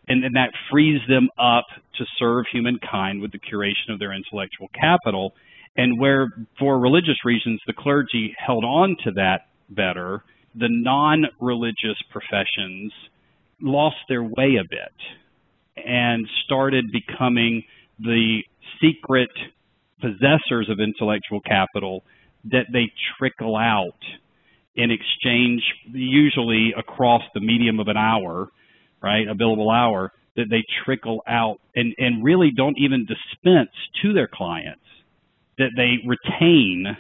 And 0.09 0.25
that 0.35 0.51
frees 0.71 1.01
them 1.09 1.29
up 1.39 1.65
to 1.99 2.05
serve 2.19 2.47
humankind 2.53 3.23
with 3.23 3.31
the 3.31 3.39
curation 3.39 3.93
of 3.93 4.01
their 4.01 4.13
intellectual 4.13 4.69
capital. 4.75 5.33
And 5.77 5.99
where, 5.99 6.29
for 6.59 6.79
religious 6.79 7.25
reasons, 7.25 7.61
the 7.67 7.73
clergy 7.73 8.35
held 8.37 8.65
on 8.65 8.97
to 9.05 9.13
that 9.13 9.43
better, 9.71 10.25
the 10.57 10.69
non 10.69 11.27
religious 11.41 11.97
professions 12.11 12.93
lost 13.61 13.97
their 14.09 14.25
way 14.25 14.57
a 14.61 14.65
bit 14.69 15.87
and 15.87 16.27
started 16.45 16.85
becoming 16.93 17.63
the 18.01 18.41
secret 18.81 19.31
possessors 20.01 20.69
of 20.69 20.81
intellectual 20.81 21.41
capital 21.41 22.03
that 22.45 22.67
they 22.73 22.91
trickle 23.19 23.57
out 23.57 23.99
in 24.75 24.91
exchange, 24.91 25.63
usually 25.93 26.73
across 26.77 27.23
the 27.35 27.41
medium 27.41 27.79
of 27.79 27.89
an 27.89 27.97
hour, 27.97 28.49
right, 29.03 29.29
a 29.29 29.35
billable 29.35 29.73
hour, 29.73 30.13
that 30.37 30.47
they 30.49 30.65
trickle 30.85 31.23
out 31.27 31.61
and, 31.77 31.95
and 31.99 32.25
really 32.25 32.51
don't 32.51 32.79
even 32.79 33.07
dispense 33.07 33.71
to 34.01 34.13
their 34.13 34.29
clients, 34.29 34.81
that 35.59 35.71
they 35.77 35.99
retain 36.07 36.97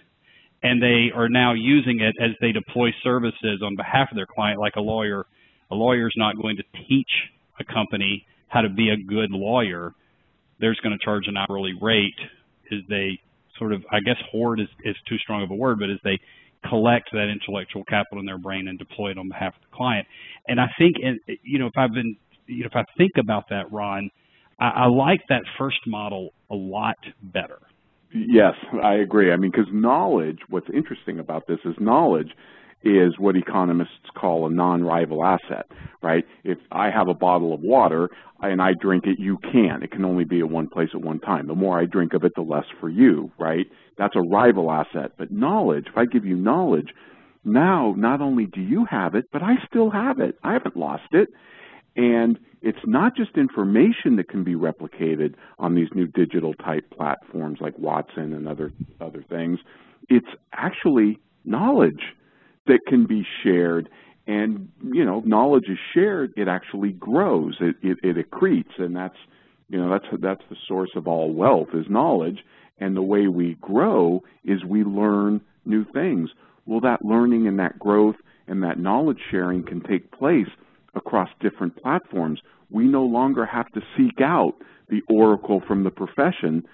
and 0.62 0.80
they 0.80 1.10
are 1.14 1.28
now 1.28 1.54
using 1.54 2.00
it 2.00 2.14
as 2.20 2.30
they 2.40 2.52
deploy 2.52 2.90
services 3.02 3.62
on 3.64 3.74
behalf 3.74 4.08
of 4.10 4.16
their 4.16 4.26
client, 4.26 4.60
like 4.60 4.76
a 4.76 4.80
lawyer. 4.80 5.26
A 5.70 5.74
lawyer 5.74 6.06
is 6.06 6.14
not 6.16 6.40
going 6.40 6.56
to 6.56 6.62
teach 6.88 7.10
a 7.58 7.64
company 7.64 8.26
how 8.48 8.60
to 8.60 8.68
be 8.68 8.90
a 8.90 8.96
good 8.96 9.30
lawyer. 9.30 9.92
They're 10.60 10.76
going 10.82 10.96
to 10.96 11.04
charge 11.04 11.26
an 11.26 11.36
hourly 11.36 11.72
rate 11.80 12.18
as 12.70 12.80
they 12.88 13.18
sort 13.58 13.72
of, 13.72 13.84
I 13.90 14.00
guess, 14.00 14.16
hoard 14.30 14.60
is, 14.60 14.68
is 14.84 14.96
too 15.08 15.18
strong 15.18 15.42
of 15.42 15.50
a 15.50 15.54
word, 15.54 15.78
but 15.78 15.90
as 15.90 15.98
they 16.04 16.18
collect 16.68 17.10
that 17.12 17.28
intellectual 17.28 17.84
capital 17.84 18.20
in 18.20 18.26
their 18.26 18.38
brain 18.38 18.68
and 18.68 18.78
deploy 18.78 19.10
it 19.10 19.18
on 19.18 19.28
behalf 19.28 19.54
of 19.54 19.60
the 19.62 19.76
client. 19.76 20.06
And 20.48 20.60
I 20.60 20.66
think, 20.78 20.96
in, 21.00 21.18
you 21.42 21.58
know, 21.58 21.66
if 21.66 21.76
I've 21.76 21.92
been, 21.92 22.16
you 22.46 22.62
know, 22.62 22.68
if 22.72 22.76
I 22.76 22.84
think 22.96 23.12
about 23.18 23.48
that, 23.50 23.70
Ron, 23.72 24.10
I, 24.60 24.68
I 24.68 24.86
like 24.86 25.20
that 25.28 25.42
first 25.58 25.78
model 25.86 26.30
a 26.50 26.54
lot 26.54 26.96
better. 27.22 27.58
Yes, 28.14 28.54
I 28.82 28.94
agree. 28.94 29.32
I 29.32 29.36
mean, 29.36 29.50
because 29.50 29.72
knowledge, 29.72 30.38
what's 30.48 30.68
interesting 30.72 31.18
about 31.18 31.46
this 31.46 31.58
is 31.64 31.74
knowledge 31.80 32.28
is 32.84 33.18
what 33.18 33.36
economists 33.36 34.10
call 34.18 34.46
a 34.46 34.50
non-rival 34.50 35.24
asset, 35.24 35.66
right? 36.02 36.24
If 36.44 36.58
I 36.70 36.90
have 36.90 37.08
a 37.08 37.14
bottle 37.14 37.52
of 37.52 37.60
water 37.60 38.10
and 38.40 38.60
I 38.60 38.72
drink 38.80 39.04
it, 39.06 39.18
you 39.18 39.38
can. 39.38 39.82
It 39.82 39.90
can 39.90 40.04
only 40.04 40.24
be 40.24 40.40
at 40.40 40.50
one 40.50 40.68
place 40.68 40.88
at 40.94 41.00
one 41.00 41.20
time. 41.20 41.46
The 41.46 41.54
more 41.54 41.78
I 41.78 41.86
drink 41.86 42.12
of 42.12 42.24
it, 42.24 42.32
the 42.34 42.42
less 42.42 42.64
for 42.80 42.88
you, 42.88 43.30
right? 43.38 43.66
That's 43.98 44.16
a 44.16 44.20
rival 44.20 44.70
asset. 44.70 45.12
But 45.16 45.30
knowledge, 45.30 45.86
if 45.88 45.96
I 45.96 46.06
give 46.06 46.24
you 46.24 46.36
knowledge, 46.36 46.88
now 47.44 47.94
not 47.96 48.20
only 48.20 48.46
do 48.46 48.60
you 48.60 48.86
have 48.90 49.14
it, 49.14 49.26
but 49.32 49.42
I 49.42 49.54
still 49.68 49.90
have 49.90 50.18
it. 50.18 50.36
I 50.42 50.52
haven't 50.52 50.76
lost 50.76 51.12
it. 51.12 51.28
And 51.96 52.38
it's 52.62 52.78
not 52.86 53.16
just 53.16 53.36
information 53.36 54.16
that 54.16 54.28
can 54.28 54.44
be 54.44 54.54
replicated 54.54 55.34
on 55.58 55.74
these 55.74 55.88
new 55.94 56.06
digital 56.06 56.54
type 56.54 56.84
platforms 56.96 57.58
like 57.60 57.78
Watson 57.78 58.32
and 58.32 58.48
other 58.48 58.72
other 59.00 59.24
things. 59.28 59.58
It's 60.08 60.28
actually 60.52 61.18
knowledge 61.44 62.14
that 62.66 62.80
can 62.86 63.06
be 63.06 63.26
shared. 63.42 63.88
And 64.26 64.70
you 64.82 65.04
know 65.04 65.20
knowledge 65.26 65.68
is 65.68 65.78
shared 65.92 66.32
it 66.36 66.46
actually 66.46 66.92
grows 66.92 67.56
it, 67.60 67.74
it, 67.82 67.98
it 68.04 68.30
accretes 68.30 68.78
and 68.78 68.94
that's 68.94 69.16
you 69.68 69.78
know 69.78 69.90
that's 69.90 70.04
that's 70.22 70.42
the 70.48 70.56
source 70.68 70.90
of 70.94 71.08
all 71.08 71.32
wealth 71.32 71.68
is 71.74 71.86
knowledge. 71.88 72.38
And 72.78 72.96
the 72.96 73.02
way 73.02 73.26
we 73.26 73.56
grow 73.60 74.22
is 74.44 74.64
we 74.64 74.84
learn 74.84 75.40
new 75.64 75.84
things. 75.92 76.30
Well 76.66 76.80
that 76.80 77.04
learning 77.04 77.48
and 77.48 77.58
that 77.58 77.78
growth 77.78 78.16
and 78.46 78.62
that 78.62 78.78
knowledge 78.78 79.18
sharing 79.30 79.64
can 79.64 79.80
take 79.80 80.12
place 80.12 80.48
across 80.94 81.28
different 81.40 81.80
platforms. 81.82 82.40
We 82.70 82.84
no 82.84 83.04
longer 83.04 83.44
have 83.44 83.70
to 83.72 83.80
seek 83.96 84.20
out 84.20 84.54
the 84.88 85.02
oracle 85.08 85.62
from 85.66 85.82
the 85.82 85.90
profession. 85.90 86.64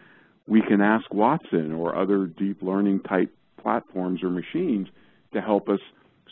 We 0.46 0.60
can 0.60 0.82
ask 0.82 1.12
watson 1.14 1.72
or 1.72 1.96
other 1.96 2.26
deep 2.26 2.62
learning 2.62 3.00
type 3.00 3.34
platforms 3.62 4.22
or 4.22 4.28
machines 4.30 4.88
help 5.58 5.68
us 5.68 5.84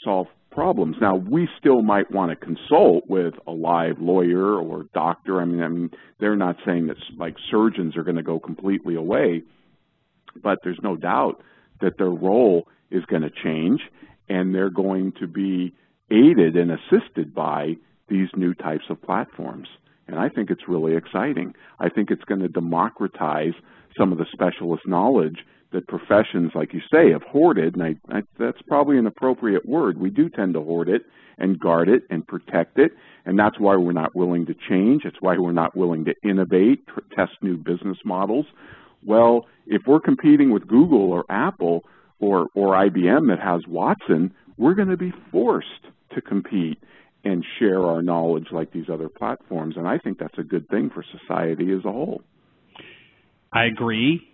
solve 0.05 0.27
problems. 0.51 0.97
Now, 1.01 1.17
we 1.17 1.49
still 1.59 1.83
might 1.83 2.11
want 2.11 2.31
to 2.31 2.37
consult 2.37 3.05
with 3.09 3.35
a 3.47 3.51
live 3.51 4.01
lawyer 4.01 4.55
or 4.59 4.87
doctor. 4.95 5.41
I 5.41 5.45
mean, 5.45 5.63
I 5.63 5.69
mean, 5.69 5.91
they're 6.21 6.37
not 6.37 6.57
saying 6.65 6.87
that 6.87 6.97
like 7.19 7.35
surgeons 7.51 7.97
are 7.97 8.05
going 8.05 8.17
to 8.17 8.23
go 8.23 8.39
completely 8.39 8.95
away, 8.95 9.43
but 10.43 10.59
there's 10.63 10.79
no 10.83 10.97
doubt 10.97 11.43
that 11.81 11.99
their 11.99 12.11
role 12.11 12.69
is 12.91 13.05
going 13.07 13.23
to 13.23 13.31
change, 13.31 13.81
and 14.29 14.55
they're 14.55 14.71
going 14.71 15.13
to 15.21 15.27
be 15.27 15.75
aided 16.11 16.57
and 16.57 16.71
assisted 16.71 17.35
by 17.35 17.75
these 18.09 18.29
new 18.37 18.55
types 18.55 18.85
of 18.89 19.03
platforms. 19.03 19.69
And 20.07 20.19
I 20.19 20.29
think 20.29 20.51
it's 20.51 20.69
really 20.69 20.95
exciting. 20.95 21.55
I 21.81 21.89
think 21.89 22.11
it's 22.11 22.25
going 22.25 22.41
to 22.41 22.49
democratize 22.49 23.55
some 23.99 24.13
of 24.13 24.19
the 24.19 24.27
specialist 24.33 24.85
knowledge 24.87 25.39
that 25.77 25.87
professions, 25.87 26.53
like 26.55 26.73
you 26.73 26.81
say, 26.91 27.13
have 27.13 27.23
hoarded, 27.23 27.77
and 27.77 27.83
I, 27.83 27.95
I, 28.09 28.23
that's 28.39 28.63
probably 28.67 28.97
an 28.97 29.07
appropriate 29.07 29.67
word. 29.67 29.99
We 29.99 30.09
do 30.09 30.31
tend 30.31 30.55
to 30.55 30.63
hoard 30.63 30.89
it 30.89 31.03
and 31.37 31.61
guard 31.61 31.91
it 31.91 32.05
and 32.09 32.27
protect 32.27 32.79
it, 32.79 32.93
and 33.27 33.39
that's 33.39 33.61
why 33.61 33.77
we're 33.77 33.93
not 33.93 34.17
willing 34.17 34.47
to 34.47 34.55
change. 34.55 35.03
It's 35.05 35.19
why 35.21 35.37
we're 35.37 35.53
not 35.53 35.77
willing 35.77 36.07
to 36.07 36.15
innovate, 36.25 36.87
test 37.15 37.33
new 37.43 37.59
business 37.59 37.99
models. 38.07 38.47
Well, 39.05 39.47
if 39.67 39.83
we're 39.87 40.01
competing 40.01 40.51
with 40.51 40.67
Google 40.67 41.13
or 41.13 41.27
Apple 41.29 41.85
or, 42.21 42.47
or 42.55 42.73
IBM 42.73 43.29
that 43.29 43.39
has 43.39 43.61
Watson, 43.69 44.33
we're 44.57 44.75
going 44.75 44.89
to 44.89 44.97
be 44.97 45.13
forced 45.31 45.69
to 46.15 46.23
compete 46.23 46.79
and 47.23 47.45
share 47.59 47.85
our 47.85 48.01
knowledge 48.01 48.47
like 48.51 48.73
these 48.73 48.89
other 48.91 49.11
platforms, 49.11 49.77
and 49.77 49.87
I 49.87 49.99
think 49.99 50.19
that's 50.19 50.39
a 50.39 50.43
good 50.43 50.71
thing 50.71 50.89
for 50.89 51.05
society 51.21 51.71
as 51.73 51.85
a 51.85 51.93
whole. 51.93 52.23
I 53.53 53.67
agree. 53.67 54.27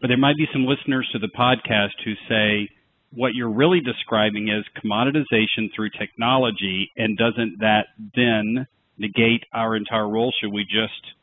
But 0.00 0.08
there 0.08 0.18
might 0.18 0.36
be 0.36 0.48
some 0.52 0.64
listeners 0.64 1.08
to 1.12 1.18
the 1.18 1.28
podcast 1.28 1.92
who 2.04 2.14
say, 2.28 2.68
what 3.12 3.34
you're 3.34 3.50
really 3.50 3.80
describing 3.80 4.48
is 4.48 4.64
commoditization 4.82 5.68
through 5.74 5.90
technology, 5.98 6.90
and 6.96 7.18
doesn't 7.18 7.58
that 7.60 7.86
then 8.14 8.66
negate 8.98 9.44
our 9.52 9.76
entire 9.76 10.08
role? 10.08 10.32
Should 10.40 10.52
we 10.52 10.62
just 10.62 11.14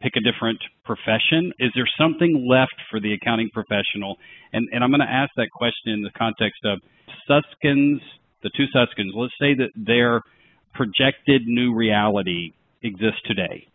pick 0.00 0.14
a 0.16 0.20
different 0.20 0.58
profession? 0.84 1.52
Is 1.58 1.70
there 1.74 1.88
something 1.98 2.46
left 2.48 2.74
for 2.90 2.98
the 3.00 3.12
accounting 3.12 3.50
professional? 3.52 4.16
And, 4.52 4.68
and 4.72 4.82
I'm 4.82 4.90
going 4.90 5.00
to 5.00 5.10
ask 5.10 5.30
that 5.36 5.50
question 5.52 5.92
in 5.92 6.02
the 6.02 6.10
context 6.16 6.64
of 6.64 6.80
Susskinds, 7.28 8.00
the 8.42 8.50
two 8.56 8.66
Susskinds. 8.74 9.12
Let's 9.14 9.34
say 9.40 9.54
that 9.54 9.70
their 9.74 10.22
projected 10.74 11.42
new 11.46 11.74
reality 11.74 12.52
exists 12.82 13.20
today, 13.26 13.66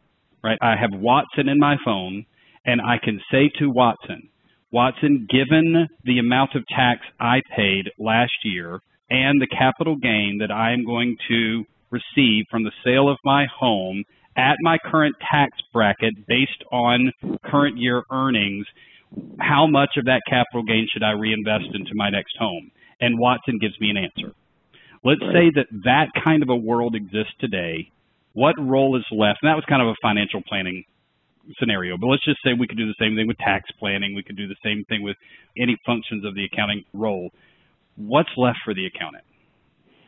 right? 0.43 0.57
I 0.61 0.75
have 0.75 0.91
Watson 0.93 1.49
in 1.49 1.59
my 1.59 1.75
phone, 1.83 2.25
and 2.65 2.81
I 2.81 2.97
can 3.03 3.19
say 3.31 3.49
to 3.59 3.69
Watson, 3.69 4.29
Watson, 4.71 5.27
given 5.29 5.87
the 6.05 6.19
amount 6.19 6.55
of 6.55 6.65
tax 6.67 7.01
I 7.19 7.41
paid 7.55 7.89
last 7.99 8.31
year 8.43 8.79
and 9.09 9.41
the 9.41 9.47
capital 9.47 9.97
gain 9.97 10.37
that 10.39 10.51
I 10.51 10.71
am 10.71 10.85
going 10.85 11.17
to 11.27 11.65
receive 11.89 12.45
from 12.49 12.63
the 12.63 12.71
sale 12.83 13.09
of 13.09 13.17
my 13.25 13.45
home 13.53 14.03
at 14.37 14.55
my 14.61 14.77
current 14.89 15.15
tax 15.29 15.57
bracket 15.73 16.13
based 16.27 16.63
on 16.71 17.11
current 17.43 17.77
year 17.77 18.03
earnings, 18.11 18.65
how 19.39 19.67
much 19.67 19.97
of 19.97 20.05
that 20.05 20.21
capital 20.29 20.63
gain 20.63 20.87
should 20.91 21.03
I 21.03 21.11
reinvest 21.11 21.65
into 21.73 21.91
my 21.95 22.09
next 22.09 22.37
home? 22.39 22.71
And 23.01 23.19
Watson 23.19 23.59
gives 23.59 23.77
me 23.81 23.89
an 23.89 23.97
answer. 23.97 24.33
Let's 25.03 25.21
say 25.21 25.51
that 25.55 25.67
that 25.83 26.07
kind 26.23 26.43
of 26.43 26.49
a 26.49 26.55
world 26.55 26.95
exists 26.95 27.33
today. 27.39 27.91
What 28.33 28.55
role 28.57 28.95
is 28.95 29.03
left? 29.11 29.39
And 29.41 29.49
that 29.49 29.55
was 29.55 29.65
kind 29.67 29.81
of 29.81 29.89
a 29.89 29.95
financial 30.01 30.41
planning 30.47 30.85
scenario, 31.59 31.97
but 31.97 32.07
let's 32.07 32.23
just 32.23 32.39
say 32.43 32.51
we 32.57 32.67
could 32.67 32.77
do 32.77 32.87
the 32.87 32.95
same 32.99 33.15
thing 33.15 33.27
with 33.27 33.37
tax 33.37 33.69
planning. 33.79 34.15
We 34.15 34.23
could 34.23 34.37
do 34.37 34.47
the 34.47 34.55
same 34.63 34.83
thing 34.85 35.03
with 35.03 35.17
any 35.57 35.77
functions 35.85 36.25
of 36.25 36.35
the 36.35 36.45
accounting 36.45 36.83
role. 36.93 37.29
What's 37.95 38.29
left 38.37 38.59
for 38.63 38.73
the 38.73 38.85
accountant? 38.85 39.23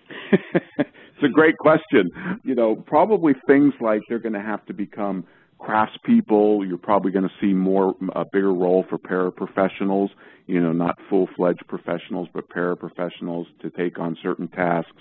it's 0.77 1.23
a 1.23 1.29
great 1.29 1.57
question. 1.57 2.11
You 2.43 2.55
know, 2.55 2.75
probably 2.75 3.33
things 3.47 3.73
like 3.81 4.01
they're 4.07 4.19
going 4.19 4.33
to 4.33 4.41
have 4.41 4.65
to 4.67 4.73
become 4.73 5.25
craftspeople. 5.59 6.67
You're 6.67 6.77
probably 6.77 7.11
going 7.11 7.27
to 7.27 7.35
see 7.41 7.53
more 7.53 7.95
a 8.15 8.25
bigger 8.25 8.53
role 8.53 8.85
for 8.89 8.97
paraprofessionals. 8.97 10.09
You 10.45 10.61
know, 10.61 10.73
not 10.73 10.97
full-fledged 11.09 11.63
professionals, 11.67 12.27
but 12.33 12.49
paraprofessionals 12.49 13.45
to 13.61 13.69
take 13.69 13.97
on 13.97 14.17
certain 14.21 14.49
tasks. 14.49 14.91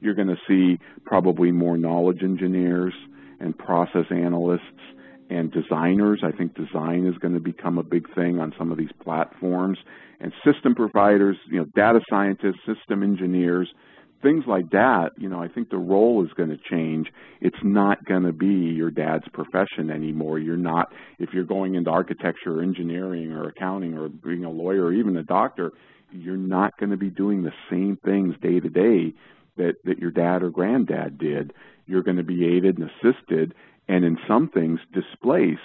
You're 0.00 0.14
going 0.14 0.28
to 0.28 0.38
see 0.48 0.78
probably 1.04 1.50
more 1.52 1.76
knowledge 1.76 2.22
engineers 2.22 2.94
and 3.40 3.56
process 3.56 4.06
analysts 4.10 4.62
and 5.30 5.52
designers. 5.52 6.20
I 6.22 6.30
think 6.32 6.54
design 6.54 7.06
is 7.06 7.18
going 7.18 7.34
to 7.34 7.40
become 7.40 7.78
a 7.78 7.82
big 7.82 8.12
thing 8.14 8.40
on 8.40 8.54
some 8.58 8.70
of 8.70 8.78
these 8.78 8.92
platforms. 9.02 9.78
And 10.20 10.32
system 10.44 10.74
providers, 10.74 11.36
you 11.50 11.58
know, 11.58 11.66
data 11.74 12.00
scientists, 12.08 12.60
system 12.66 13.02
engineers, 13.02 13.68
things 14.22 14.44
like 14.46 14.70
that, 14.70 15.10
you 15.18 15.28
know, 15.28 15.42
I 15.42 15.48
think 15.48 15.70
the 15.70 15.76
role 15.76 16.24
is 16.24 16.32
going 16.32 16.48
to 16.48 16.58
change. 16.70 17.08
It's 17.40 17.56
not 17.62 18.04
going 18.06 18.22
to 18.22 18.32
be 18.32 18.46
your 18.74 18.90
dad's 18.90 19.28
profession 19.32 19.90
anymore. 19.90 20.38
You're 20.38 20.56
not, 20.56 20.92
if 21.18 21.30
you're 21.32 21.44
going 21.44 21.74
into 21.74 21.90
architecture 21.90 22.58
or 22.58 22.62
engineering 22.62 23.32
or 23.32 23.48
accounting 23.48 23.96
or 23.96 24.08
being 24.08 24.44
a 24.44 24.50
lawyer 24.50 24.86
or 24.86 24.92
even 24.92 25.16
a 25.16 25.22
doctor, 25.22 25.72
you're 26.12 26.36
not 26.36 26.76
going 26.78 26.90
to 26.90 26.96
be 26.96 27.10
doing 27.10 27.42
the 27.42 27.52
same 27.70 27.98
things 28.04 28.34
day 28.40 28.58
to 28.58 28.68
day 28.68 29.12
that, 29.56 29.74
that 29.84 29.98
your 29.98 30.10
dad 30.10 30.42
or 30.42 30.50
granddad 30.50 31.18
did. 31.18 31.52
You're 31.86 32.02
going 32.02 32.16
to 32.16 32.22
be 32.22 32.44
aided 32.44 32.78
and 32.78 32.90
assisted 32.90 33.54
and 33.88 34.04
in 34.04 34.18
some 34.26 34.48
things 34.48 34.80
displaced 34.92 35.60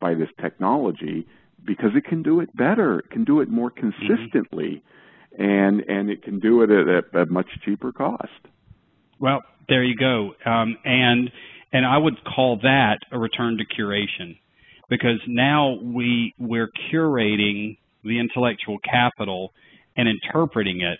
by 0.00 0.14
this 0.14 0.30
technology 0.40 1.26
because 1.64 1.90
it 1.94 2.04
can 2.04 2.22
do 2.22 2.40
it 2.40 2.54
better. 2.56 3.00
It 3.00 3.10
can 3.10 3.24
do 3.24 3.40
it 3.40 3.48
more 3.48 3.70
mm-hmm. 3.70 3.90
consistently. 3.90 4.66
Mm-hmm 4.66 4.92
and 5.38 5.80
and 5.80 6.10
it 6.10 6.22
can 6.22 6.40
do 6.40 6.62
it 6.62 6.70
at 6.70 6.88
a, 6.88 7.22
a 7.22 7.26
much 7.26 7.48
cheaper 7.64 7.92
cost. 7.92 8.30
Well, 9.18 9.42
there 9.68 9.84
you 9.84 9.96
go. 9.96 10.32
Um, 10.44 10.76
and 10.84 11.30
and 11.72 11.84
I 11.84 11.98
would 11.98 12.14
call 12.24 12.58
that 12.62 12.98
a 13.12 13.18
return 13.18 13.58
to 13.58 13.64
curation, 13.64 14.38
because 14.88 15.20
now 15.26 15.78
we 15.82 16.34
we're 16.38 16.70
curating 16.92 17.78
the 18.02 18.18
intellectual 18.18 18.78
capital 18.78 19.52
and 19.96 20.08
interpreting 20.08 20.80
it. 20.80 20.98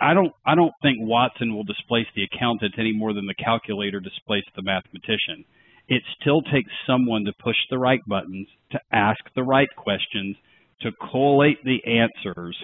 I 0.00 0.14
don't 0.14 0.32
I 0.44 0.54
don't 0.54 0.72
think 0.82 0.98
Watson 1.00 1.54
will 1.54 1.64
displace 1.64 2.06
the 2.14 2.24
accountant 2.24 2.74
any 2.78 2.92
more 2.92 3.12
than 3.12 3.26
the 3.26 3.34
calculator 3.34 4.00
displaced 4.00 4.48
the 4.56 4.62
mathematician. 4.62 5.44
It 5.88 6.02
still 6.20 6.42
takes 6.42 6.70
someone 6.86 7.24
to 7.24 7.32
push 7.42 7.56
the 7.70 7.78
right 7.78 8.00
buttons, 8.06 8.46
to 8.70 8.80
ask 8.92 9.20
the 9.34 9.42
right 9.42 9.68
questions, 9.76 10.36
to 10.80 10.90
collate 11.10 11.62
the 11.64 11.80
answers, 11.86 12.56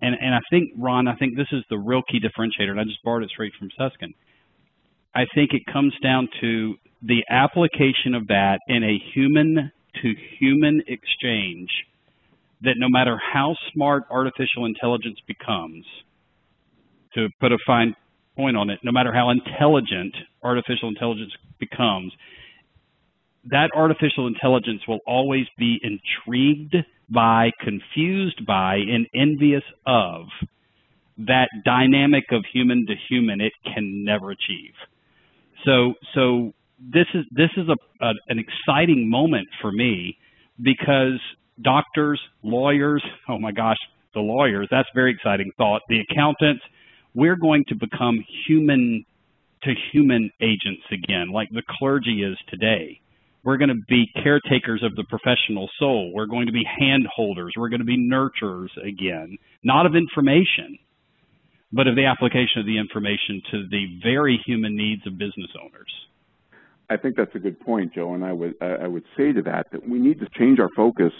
and 0.00 0.14
and 0.20 0.34
I 0.34 0.40
think 0.50 0.72
Ron, 0.78 1.08
I 1.08 1.16
think 1.16 1.36
this 1.36 1.52
is 1.52 1.64
the 1.70 1.78
real 1.78 2.02
key 2.02 2.20
differentiator, 2.20 2.70
and 2.70 2.80
I 2.80 2.84
just 2.84 3.02
borrowed 3.04 3.22
it 3.22 3.30
straight 3.30 3.52
from 3.58 3.70
Susskind. 3.76 4.14
I 5.14 5.26
think 5.34 5.52
it 5.52 5.62
comes 5.72 5.92
down 6.02 6.28
to 6.40 6.76
the 7.02 7.24
application 7.28 8.14
of 8.14 8.28
that 8.28 8.60
in 8.68 8.84
a 8.84 8.98
human 9.14 9.72
to 10.02 10.14
human 10.38 10.82
exchange 10.86 11.68
that 12.62 12.74
no 12.76 12.88
matter 12.88 13.18
how 13.32 13.56
smart 13.72 14.04
artificial 14.10 14.66
intelligence 14.66 15.18
becomes, 15.26 15.84
to 17.14 17.28
put 17.40 17.52
a 17.52 17.58
fine 17.66 17.94
point 18.36 18.56
on 18.56 18.70
it, 18.70 18.78
no 18.82 18.92
matter 18.92 19.12
how 19.12 19.30
intelligent 19.30 20.14
artificial 20.42 20.88
intelligence 20.88 21.32
becomes, 21.58 22.12
that 23.44 23.70
artificial 23.74 24.26
intelligence 24.26 24.82
will 24.86 25.00
always 25.06 25.46
be 25.58 25.78
intrigued 25.82 26.76
by, 27.08 27.50
confused 27.60 28.46
by, 28.46 28.76
and 28.76 29.06
envious 29.14 29.64
of 29.86 30.26
that 31.18 31.48
dynamic 31.64 32.24
of 32.30 32.44
human 32.52 32.86
to 32.86 32.94
human 33.08 33.40
it 33.40 33.52
can 33.64 34.04
never 34.04 34.30
achieve. 34.30 34.74
So, 35.64 35.94
so 36.14 36.52
this 36.78 37.06
is 37.14 37.24
this 37.30 37.50
is 37.56 37.68
a, 37.68 38.04
a 38.04 38.12
an 38.28 38.38
exciting 38.38 39.10
moment 39.10 39.48
for 39.60 39.70
me 39.70 40.16
because 40.62 41.20
doctors, 41.62 42.20
lawyers, 42.42 43.02
oh 43.28 43.38
my 43.38 43.52
gosh, 43.52 43.76
the 44.14 44.20
lawyers, 44.20 44.66
that's 44.70 44.88
very 44.94 45.12
exciting 45.12 45.50
thought. 45.56 45.82
The 45.88 46.00
accountants, 46.00 46.62
we're 47.14 47.36
going 47.36 47.64
to 47.68 47.74
become 47.74 48.24
human 48.46 49.04
to 49.62 49.74
human 49.92 50.30
agents 50.40 50.82
again, 50.90 51.30
like 51.32 51.48
the 51.50 51.62
clergy 51.78 52.22
is 52.22 52.36
today. 52.48 53.00
We're 53.42 53.56
going 53.56 53.68
to 53.68 53.82
be 53.88 54.06
caretakers 54.22 54.82
of 54.82 54.94
the 54.96 55.04
professional 55.04 55.68
soul. 55.78 56.12
We're 56.14 56.26
going 56.26 56.46
to 56.46 56.52
be 56.52 56.64
handholders. 56.64 57.50
We're 57.56 57.68
going 57.68 57.80
to 57.80 57.86
be 57.86 57.98
nurturers 57.98 58.68
again, 58.86 59.36
not 59.62 59.86
of 59.86 59.94
information, 59.94 60.78
but 61.72 61.86
of 61.86 61.96
the 61.96 62.06
application 62.06 62.60
of 62.60 62.66
the 62.66 62.78
information 62.78 63.40
to 63.50 63.66
the 63.70 63.86
very 64.02 64.40
human 64.44 64.76
needs 64.76 65.06
of 65.06 65.18
business 65.18 65.50
owners. 65.62 65.92
I 66.90 66.96
think 66.96 67.16
that's 67.16 67.34
a 67.34 67.38
good 67.38 67.60
point, 67.60 67.94
Joe, 67.94 68.14
and 68.14 68.24
I 68.24 68.32
would 68.32 68.54
I 68.60 68.88
would 68.88 69.04
say 69.16 69.32
to 69.32 69.42
that 69.42 69.68
that 69.72 69.88
we 69.88 69.98
need 69.98 70.18
to 70.20 70.28
change 70.36 70.58
our 70.58 70.70
focus 70.74 71.12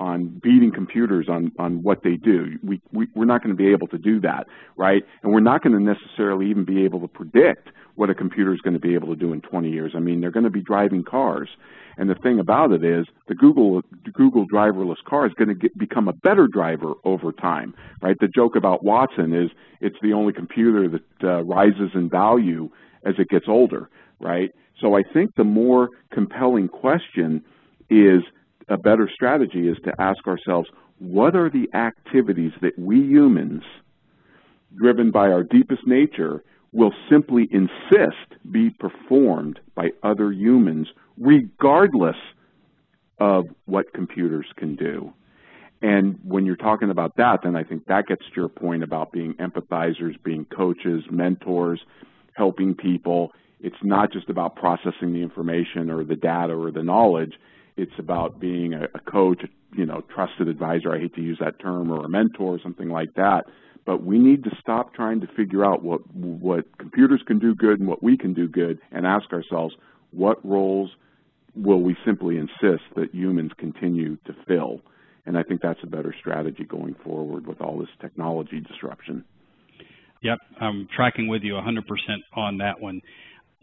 on 0.00 0.40
beating 0.42 0.72
computers 0.72 1.28
on 1.28 1.52
on 1.58 1.82
what 1.82 2.02
they 2.02 2.16
do. 2.16 2.58
We, 2.62 2.80
we 2.92 3.08
we're 3.14 3.24
not 3.24 3.42
going 3.42 3.56
to 3.56 3.62
be 3.62 3.72
able 3.72 3.88
to 3.88 3.98
do 3.98 4.20
that, 4.20 4.46
right? 4.76 5.02
And 5.22 5.32
we're 5.32 5.40
not 5.40 5.62
going 5.62 5.72
to 5.72 5.82
necessarily 5.82 6.50
even 6.50 6.64
be 6.64 6.84
able 6.84 7.00
to 7.00 7.08
predict 7.08 7.68
what 7.94 8.10
a 8.10 8.14
computer 8.14 8.54
is 8.54 8.60
going 8.60 8.74
to 8.74 8.80
be 8.80 8.94
able 8.94 9.08
to 9.08 9.16
do 9.16 9.32
in 9.32 9.40
20 9.40 9.70
years. 9.70 9.92
I 9.96 9.98
mean, 9.98 10.20
they're 10.20 10.30
going 10.30 10.44
to 10.44 10.50
be 10.50 10.62
driving 10.62 11.02
cars, 11.02 11.48
and 11.96 12.08
the 12.08 12.14
thing 12.14 12.38
about 12.38 12.70
it 12.70 12.84
is, 12.84 13.06
the 13.26 13.34
Google 13.34 13.82
the 14.04 14.12
Google 14.12 14.46
driverless 14.52 15.02
car 15.06 15.26
is 15.26 15.32
going 15.34 15.48
to 15.48 15.54
get, 15.54 15.76
become 15.76 16.08
a 16.08 16.12
better 16.12 16.46
driver 16.46 16.94
over 17.04 17.32
time, 17.32 17.74
right? 18.00 18.16
The 18.20 18.28
joke 18.28 18.54
about 18.56 18.84
Watson 18.84 19.34
is 19.34 19.50
it's 19.80 19.96
the 20.00 20.12
only 20.12 20.32
computer 20.32 20.88
that 20.88 21.28
uh, 21.28 21.42
rises 21.44 21.90
in 21.94 22.08
value 22.08 22.70
as 23.04 23.14
it 23.18 23.28
gets 23.28 23.46
older, 23.48 23.90
right? 24.20 24.50
So 24.80 24.96
I 24.96 25.02
think 25.12 25.34
the 25.36 25.44
more 25.44 25.88
compelling 26.12 26.68
question 26.68 27.44
is 27.90 28.22
a 28.68 28.76
better 28.76 29.08
strategy 29.12 29.68
is 29.68 29.76
to 29.84 30.00
ask 30.00 30.26
ourselves, 30.26 30.68
what 30.98 31.36
are 31.36 31.50
the 31.50 31.68
activities 31.74 32.52
that 32.60 32.78
we 32.78 33.00
humans, 33.00 33.62
driven 34.76 35.10
by 35.10 35.28
our 35.28 35.42
deepest 35.42 35.86
nature, 35.86 36.42
will 36.72 36.92
simply 37.10 37.48
insist 37.50 38.34
be 38.50 38.70
performed 38.70 39.58
by 39.74 39.90
other 40.02 40.32
humans 40.32 40.88
regardless 41.18 42.16
of 43.18 43.46
what 43.64 43.92
computers 43.94 44.46
can 44.56 44.76
do. 44.76 45.12
And 45.80 46.18
when 46.24 46.44
you're 46.44 46.56
talking 46.56 46.90
about 46.90 47.16
that, 47.16 47.40
then 47.42 47.56
I 47.56 47.62
think 47.62 47.86
that 47.86 48.06
gets 48.06 48.24
to 48.26 48.32
your 48.34 48.48
point 48.48 48.82
about 48.82 49.12
being 49.12 49.34
empathizers, 49.34 50.22
being 50.22 50.44
coaches, 50.44 51.04
mentors, 51.10 51.80
helping 52.34 52.74
people. 52.74 53.32
It's 53.60 53.76
not 53.82 54.12
just 54.12 54.28
about 54.28 54.56
processing 54.56 55.12
the 55.12 55.22
information 55.22 55.90
or 55.90 56.04
the 56.04 56.16
data 56.16 56.54
or 56.54 56.70
the 56.70 56.82
knowledge. 56.82 57.34
It's 57.78 57.98
about 57.98 58.40
being 58.40 58.74
a, 58.74 58.84
a 58.94 59.00
coach, 59.10 59.42
you 59.74 59.86
know, 59.86 60.02
trusted 60.14 60.48
advisor. 60.48 60.92
I 60.92 60.98
hate 60.98 61.14
to 61.14 61.22
use 61.22 61.38
that 61.40 61.60
term, 61.60 61.90
or 61.90 62.04
a 62.04 62.08
mentor, 62.08 62.56
or 62.56 62.60
something 62.60 62.90
like 62.90 63.14
that. 63.14 63.44
But 63.86 64.02
we 64.04 64.18
need 64.18 64.44
to 64.44 64.50
stop 64.60 64.92
trying 64.92 65.20
to 65.20 65.26
figure 65.28 65.64
out 65.64 65.82
what 65.82 66.00
what 66.14 66.66
computers 66.78 67.22
can 67.26 67.38
do 67.38 67.54
good 67.54 67.78
and 67.78 67.88
what 67.88 68.02
we 68.02 68.18
can 68.18 68.34
do 68.34 68.48
good, 68.48 68.80
and 68.90 69.06
ask 69.06 69.32
ourselves 69.32 69.74
what 70.10 70.44
roles 70.44 70.90
will 71.54 71.80
we 71.80 71.96
simply 72.04 72.36
insist 72.36 72.84
that 72.96 73.14
humans 73.14 73.52
continue 73.56 74.16
to 74.26 74.34
fill. 74.46 74.80
And 75.26 75.36
I 75.38 75.42
think 75.42 75.60
that's 75.60 75.80
a 75.82 75.86
better 75.86 76.14
strategy 76.18 76.64
going 76.64 76.94
forward 77.04 77.46
with 77.46 77.60
all 77.60 77.78
this 77.78 77.88
technology 78.00 78.60
disruption. 78.60 79.24
Yep, 80.22 80.38
I'm 80.60 80.88
tracking 80.94 81.28
with 81.28 81.42
you 81.42 81.54
100% 81.54 81.82
on 82.34 82.58
that 82.58 82.80
one. 82.80 83.00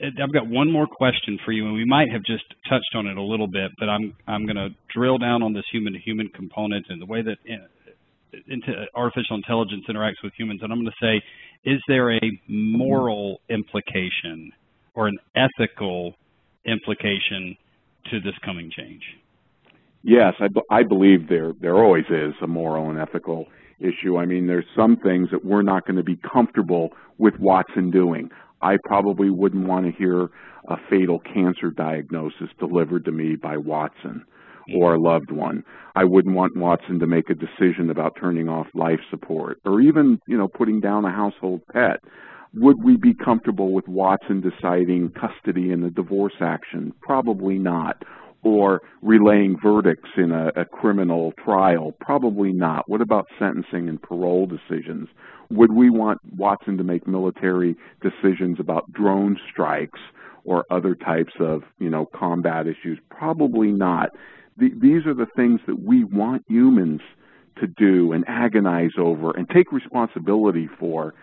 I've 0.02 0.34
got 0.34 0.48
one 0.48 0.72
more 0.72 0.88
question 0.88 1.40
for 1.46 1.54
you, 1.54 1.66
and 1.66 1.74
we 1.74 1.86
might 1.86 2.12
have 2.12 2.24
just 2.24 2.44
touched 2.68 2.96
on 2.96 3.08
it 3.08 3.18
a 3.18 3.22
little 3.22 3.48
bit, 3.48 3.72
but 3.80 3.88
I'm 3.88 4.14
I'm 4.28 4.46
going 4.46 4.58
to 4.58 4.70
drill 4.94 5.18
down 5.18 5.42
on 5.42 5.54
this 5.54 5.64
human-to-human 5.72 6.30
component 6.36 6.86
and 6.90 7.02
the 7.02 7.06
way 7.06 7.22
that 7.22 7.38
uh, 7.50 8.38
into 8.48 8.86
artificial 8.94 9.38
intelligence 9.38 9.86
interacts 9.90 10.22
with 10.22 10.34
humans, 10.38 10.60
and 10.64 10.72
I'm 10.74 10.80
going 10.80 10.92
to 10.92 11.06
say, 11.06 11.22
is 11.70 11.80
there 11.88 12.14
a 12.14 12.20
moral 12.50 13.40
implication 13.50 14.52
or 14.96 15.08
an 15.08 15.18
ethical 15.36 16.14
implication 16.66 17.56
to 18.12 18.20
this 18.20 18.34
coming 18.44 18.70
change? 18.76 19.02
Yes, 20.04 20.34
I, 20.40 20.48
I 20.70 20.84
believe 20.84 21.30
there 21.30 21.54
there 21.62 21.78
always 21.78 22.06
is 22.10 22.34
a 22.42 22.48
moral 22.48 22.90
and 22.90 23.00
ethical 23.00 23.46
issue. 23.80 24.18
I 24.18 24.26
mean, 24.26 24.48
there's 24.48 24.66
some 24.76 24.98
things 24.98 25.30
that 25.32 25.44
we're 25.44 25.62
not 25.62 25.86
going 25.86 25.98
to 25.98 26.04
be 26.04 26.18
comfortable 26.18 26.90
with 27.18 27.34
Watson 27.40 27.92
doing. 27.92 28.30
I 28.62 28.78
probably 28.86 29.30
wouldn't 29.30 29.68
want 29.68 29.86
to 29.86 29.92
hear 29.92 30.30
a 30.68 30.78
fatal 30.90 31.20
cancer 31.20 31.72
diagnosis 31.72 32.50
delivered 32.60 33.06
to 33.06 33.12
me 33.12 33.36
by 33.36 33.58
Watson 33.58 34.24
or 34.74 34.96
a 34.96 35.00
loved 35.00 35.32
one. 35.32 35.64
I 35.96 36.04
wouldn't 36.04 36.36
want 36.36 36.58
Watson 36.58 37.00
to 37.00 37.08
make 37.08 37.30
a 37.30 37.36
decision 37.36 37.90
about 37.90 38.18
turning 38.20 38.50
off 38.50 38.68
life 38.74 39.00
support 39.10 39.60
or 39.66 39.82
even, 39.82 40.20
you 40.28 40.38
know, 40.38 40.48
putting 40.48 40.80
down 40.80 41.06
a 41.06 41.12
household 41.12 41.62
pet. 41.72 42.00
Would 42.56 42.78
we 42.84 42.98
be 42.98 43.14
comfortable 43.14 43.74
with 43.74 43.88
Watson 43.88 44.42
deciding 44.42 45.12
custody 45.12 45.72
in 45.72 45.84
a 45.84 45.92
divorce 45.92 46.36
action? 46.42 46.94
Probably 47.02 47.60
not. 47.60 48.02
Or 48.44 48.82
relaying 49.02 49.58
verdicts 49.62 50.10
in 50.18 50.32
a, 50.32 50.48
a 50.56 50.66
criminal 50.66 51.34
trial? 51.44 51.92
Probably 52.00 52.54
not. 52.54 52.84
What 52.88 53.02
about 53.02 53.26
sentencing 53.40 53.90
and 53.90 54.02
parole 54.02 54.48
decisions? 54.48 55.10
Would 55.50 55.72
we 55.72 55.90
want 55.90 56.20
Watson 56.36 56.78
to 56.78 56.84
make 56.84 57.08
military 57.08 57.76
decisions 58.02 58.60
about 58.60 58.92
drone 58.92 59.38
strikes 59.52 60.00
or 60.44 60.66
other 60.70 60.96
types 60.96 61.34
of, 61.40 61.64
you 61.80 61.90
know, 61.90 62.06
combat 62.06 62.68
issues? 62.68 63.00
Probably 63.10 63.72
not. 63.72 64.10
The, 64.58 64.70
these 64.80 65.06
are 65.06 65.14
the 65.14 65.28
things 65.36 65.60
that 65.68 65.82
we 65.82 66.04
want 66.04 66.44
humans 66.48 67.02
to 67.60 67.68
do 67.68 68.12
and 68.12 68.26
agonize 68.28 68.92
over 68.98 69.32
and 69.32 69.50
take 69.50 69.72
responsibility 69.72 70.70
for. 70.80 71.14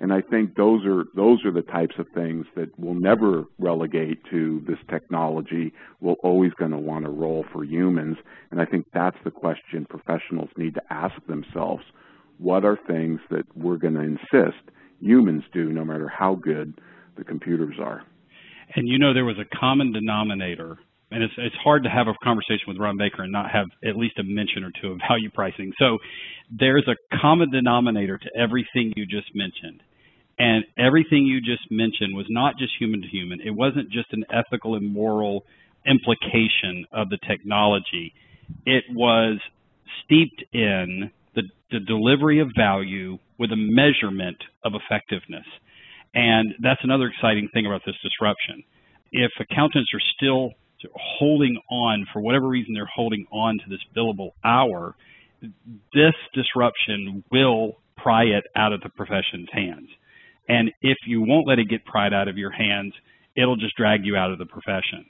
And 0.00 0.12
I 0.12 0.20
think 0.20 0.54
those 0.54 0.84
are 0.86 1.06
those 1.16 1.44
are 1.44 1.50
the 1.50 1.62
types 1.62 1.96
of 1.98 2.06
things 2.14 2.46
that 2.54 2.78
will 2.78 2.94
never 2.94 3.44
relegate 3.58 4.22
to 4.30 4.62
this 4.66 4.78
technology. 4.88 5.72
We're 6.00 6.12
always 6.22 6.52
going 6.52 6.70
to 6.70 6.78
want 6.78 7.04
a 7.04 7.10
role 7.10 7.44
for 7.52 7.64
humans, 7.64 8.16
and 8.52 8.60
I 8.60 8.64
think 8.64 8.86
that's 8.94 9.16
the 9.24 9.32
question 9.32 9.86
professionals 9.86 10.50
need 10.56 10.74
to 10.74 10.82
ask 10.90 11.14
themselves 11.26 11.82
what 12.38 12.64
are 12.64 12.78
things 12.86 13.20
that 13.30 13.44
we're 13.56 13.76
going 13.76 13.94
to 13.94 14.00
insist 14.00 14.62
humans 15.00 15.44
do 15.52 15.72
no 15.72 15.84
matter 15.84 16.08
how 16.08 16.34
good 16.34 16.80
the 17.16 17.24
computers 17.24 17.76
are. 17.80 18.02
And 18.74 18.88
you 18.88 18.98
know, 18.98 19.14
there 19.14 19.24
was 19.24 19.36
a 19.38 19.56
common 19.56 19.92
denominator, 19.92 20.78
and 21.10 21.22
it's, 21.22 21.32
it's 21.38 21.54
hard 21.56 21.84
to 21.84 21.90
have 21.90 22.06
a 22.06 22.14
conversation 22.22 22.64
with 22.66 22.78
Ron 22.78 22.98
Baker 22.98 23.22
and 23.22 23.32
not 23.32 23.50
have 23.50 23.66
at 23.84 23.96
least 23.96 24.18
a 24.18 24.22
mention 24.22 24.64
or 24.64 24.70
two 24.80 24.92
of 24.92 24.98
value 25.08 25.30
pricing. 25.30 25.72
So 25.78 25.98
there's 26.50 26.86
a 26.86 26.96
common 27.20 27.50
denominator 27.50 28.18
to 28.18 28.36
everything 28.36 28.92
you 28.96 29.06
just 29.06 29.34
mentioned. 29.34 29.82
And 30.38 30.64
everything 30.78 31.26
you 31.26 31.40
just 31.40 31.68
mentioned 31.70 32.14
was 32.14 32.26
not 32.28 32.58
just 32.58 32.72
human 32.78 33.02
to 33.02 33.08
human. 33.08 33.40
It 33.40 33.50
wasn't 33.50 33.90
just 33.90 34.12
an 34.12 34.24
ethical 34.30 34.76
and 34.76 34.92
moral 34.92 35.44
implication 35.84 36.84
of 36.92 37.08
the 37.08 37.18
technology. 37.26 38.14
It 38.64 38.84
was 38.90 39.40
steeped 40.04 40.44
in 40.52 41.10
the, 41.38 41.78
the 41.78 41.84
delivery 41.84 42.40
of 42.40 42.48
value 42.56 43.18
with 43.38 43.50
a 43.52 43.56
measurement 43.56 44.36
of 44.64 44.72
effectiveness. 44.74 45.46
And 46.14 46.54
that's 46.60 46.80
another 46.82 47.06
exciting 47.06 47.48
thing 47.52 47.66
about 47.66 47.82
this 47.86 47.94
disruption. 48.02 48.64
If 49.12 49.30
accountants 49.38 49.90
are 49.94 50.00
still 50.16 50.50
holding 50.94 51.60
on, 51.70 52.06
for 52.12 52.20
whatever 52.20 52.48
reason, 52.48 52.74
they're 52.74 52.90
holding 52.92 53.26
on 53.30 53.58
to 53.58 53.64
this 53.68 53.80
billable 53.96 54.30
hour, 54.44 54.94
this 55.94 56.14
disruption 56.34 57.22
will 57.30 57.78
pry 57.96 58.24
it 58.24 58.44
out 58.56 58.72
of 58.72 58.80
the 58.80 58.88
profession's 58.88 59.48
hands. 59.52 59.88
And 60.48 60.70
if 60.82 60.96
you 61.06 61.20
won't 61.20 61.46
let 61.46 61.58
it 61.58 61.68
get 61.68 61.84
pried 61.84 62.12
out 62.12 62.28
of 62.28 62.38
your 62.38 62.50
hands, 62.50 62.94
it'll 63.36 63.56
just 63.56 63.76
drag 63.76 64.04
you 64.04 64.16
out 64.16 64.32
of 64.32 64.38
the 64.38 64.46
profession. 64.46 65.04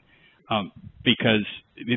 Um, 0.51 0.73
because 1.05 1.45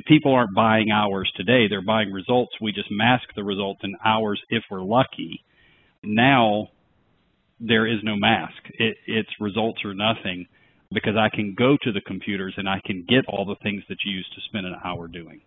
people 0.07 0.33
aren't 0.33 0.53
buying 0.53 0.91
hours 0.91 1.31
today, 1.35 1.67
they're 1.69 1.81
buying 1.81 2.11
results. 2.11 2.51
We 2.61 2.71
just 2.71 2.91
mask 2.91 3.23
the 3.35 3.43
results 3.43 3.81
in 3.83 3.95
hours 4.03 4.41
if 4.49 4.63
we're 4.69 4.83
lucky. 4.83 5.43
Now 6.03 6.69
there 7.59 7.85
is 7.85 7.99
no 8.03 8.15
mask. 8.15 8.57
It, 8.79 8.97
it's 9.07 9.29
results 9.39 9.79
or 9.85 9.93
nothing 9.93 10.47
because 10.91 11.15
I 11.17 11.29
can 11.33 11.55
go 11.57 11.77
to 11.83 11.91
the 11.91 12.01
computers 12.01 12.53
and 12.57 12.67
I 12.67 12.81
can 12.85 13.05
get 13.07 13.25
all 13.27 13.45
the 13.45 13.55
things 13.63 13.83
that 13.87 13.97
you 14.05 14.11
used 14.11 14.33
to 14.35 14.41
spend 14.49 14.65
an 14.65 14.75
hour 14.83 15.07
doing. 15.07 15.41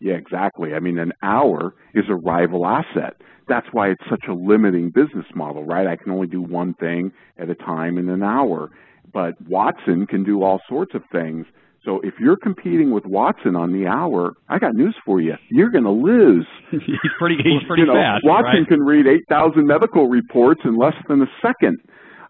Yeah, 0.00 0.14
exactly. 0.14 0.74
I 0.74 0.80
mean, 0.80 0.98
an 0.98 1.12
hour 1.22 1.74
is 1.94 2.04
a 2.08 2.14
rival 2.14 2.66
asset. 2.66 3.14
That's 3.48 3.66
why 3.72 3.90
it's 3.90 4.02
such 4.10 4.24
a 4.28 4.32
limiting 4.32 4.90
business 4.90 5.26
model, 5.34 5.64
right? 5.64 5.86
I 5.86 5.96
can 5.96 6.12
only 6.12 6.26
do 6.26 6.42
one 6.42 6.74
thing 6.74 7.12
at 7.38 7.48
a 7.48 7.54
time 7.54 7.98
in 7.98 8.08
an 8.08 8.22
hour. 8.22 8.70
But 9.12 9.40
Watson 9.42 10.06
can 10.06 10.24
do 10.24 10.42
all 10.42 10.60
sorts 10.68 10.94
of 10.94 11.02
things 11.12 11.46
so 11.84 12.00
if 12.04 12.14
you're 12.20 12.36
competing 12.36 12.92
with 12.92 13.04
Watson 13.04 13.56
on 13.56 13.72
the 13.72 13.88
hour, 13.88 14.34
I 14.48 14.58
got 14.58 14.74
news 14.74 14.94
for 15.04 15.20
you. 15.20 15.34
You're 15.50 15.70
going 15.70 15.84
to 15.84 15.90
lose. 15.90 16.46
he's 16.70 16.80
pretty. 17.18 17.36
He's 17.36 17.66
pretty 17.66 17.82
you 17.82 17.86
know, 17.86 17.94
fast. 17.94 18.22
Watson 18.24 18.60
right? 18.60 18.68
can 18.68 18.80
read 18.82 19.06
8,000 19.06 19.66
medical 19.66 20.08
reports 20.08 20.60
in 20.64 20.76
less 20.76 20.94
than 21.08 21.22
a 21.22 21.26
second. 21.40 21.78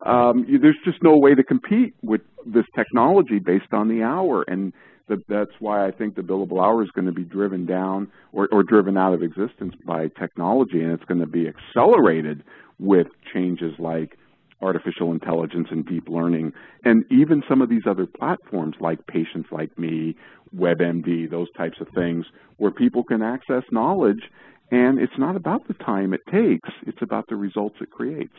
Um, 0.06 0.44
you, 0.48 0.58
there's 0.58 0.78
just 0.84 1.02
no 1.02 1.16
way 1.18 1.34
to 1.34 1.44
compete 1.44 1.94
with 2.02 2.22
this 2.46 2.64
technology 2.74 3.38
based 3.38 3.72
on 3.72 3.88
the 3.88 4.02
hour, 4.02 4.42
and 4.48 4.72
the, 5.08 5.22
that's 5.28 5.52
why 5.60 5.86
I 5.86 5.90
think 5.90 6.16
the 6.16 6.22
billable 6.22 6.60
hour 6.60 6.82
is 6.82 6.90
going 6.90 7.06
to 7.06 7.12
be 7.12 7.24
driven 7.24 7.66
down 7.66 8.10
or, 8.32 8.48
or 8.50 8.62
driven 8.62 8.96
out 8.96 9.12
of 9.12 9.22
existence 9.22 9.74
by 9.86 10.08
technology, 10.18 10.82
and 10.82 10.92
it's 10.92 11.04
going 11.04 11.20
to 11.20 11.26
be 11.26 11.46
accelerated 11.46 12.42
with 12.78 13.06
changes 13.32 13.74
like 13.78 14.18
artificial 14.62 15.12
intelligence 15.12 15.68
and 15.70 15.86
deep 15.86 16.08
learning, 16.08 16.52
and 16.84 17.04
even 17.10 17.42
some 17.48 17.60
of 17.60 17.68
these 17.68 17.82
other 17.88 18.06
platforms 18.06 18.76
like 18.80 19.06
Patients 19.06 19.48
Like 19.50 19.76
Me, 19.78 20.16
WebMD, 20.56 21.30
those 21.30 21.48
types 21.56 21.78
of 21.80 21.88
things, 21.94 22.26
where 22.58 22.70
people 22.70 23.02
can 23.02 23.22
access 23.22 23.62
knowledge, 23.70 24.22
and 24.70 24.98
it's 24.98 25.18
not 25.18 25.36
about 25.36 25.66
the 25.68 25.74
time 25.74 26.14
it 26.14 26.20
takes, 26.30 26.68
it's 26.86 27.02
about 27.02 27.26
the 27.28 27.36
results 27.36 27.76
it 27.80 27.90
creates. 27.90 28.34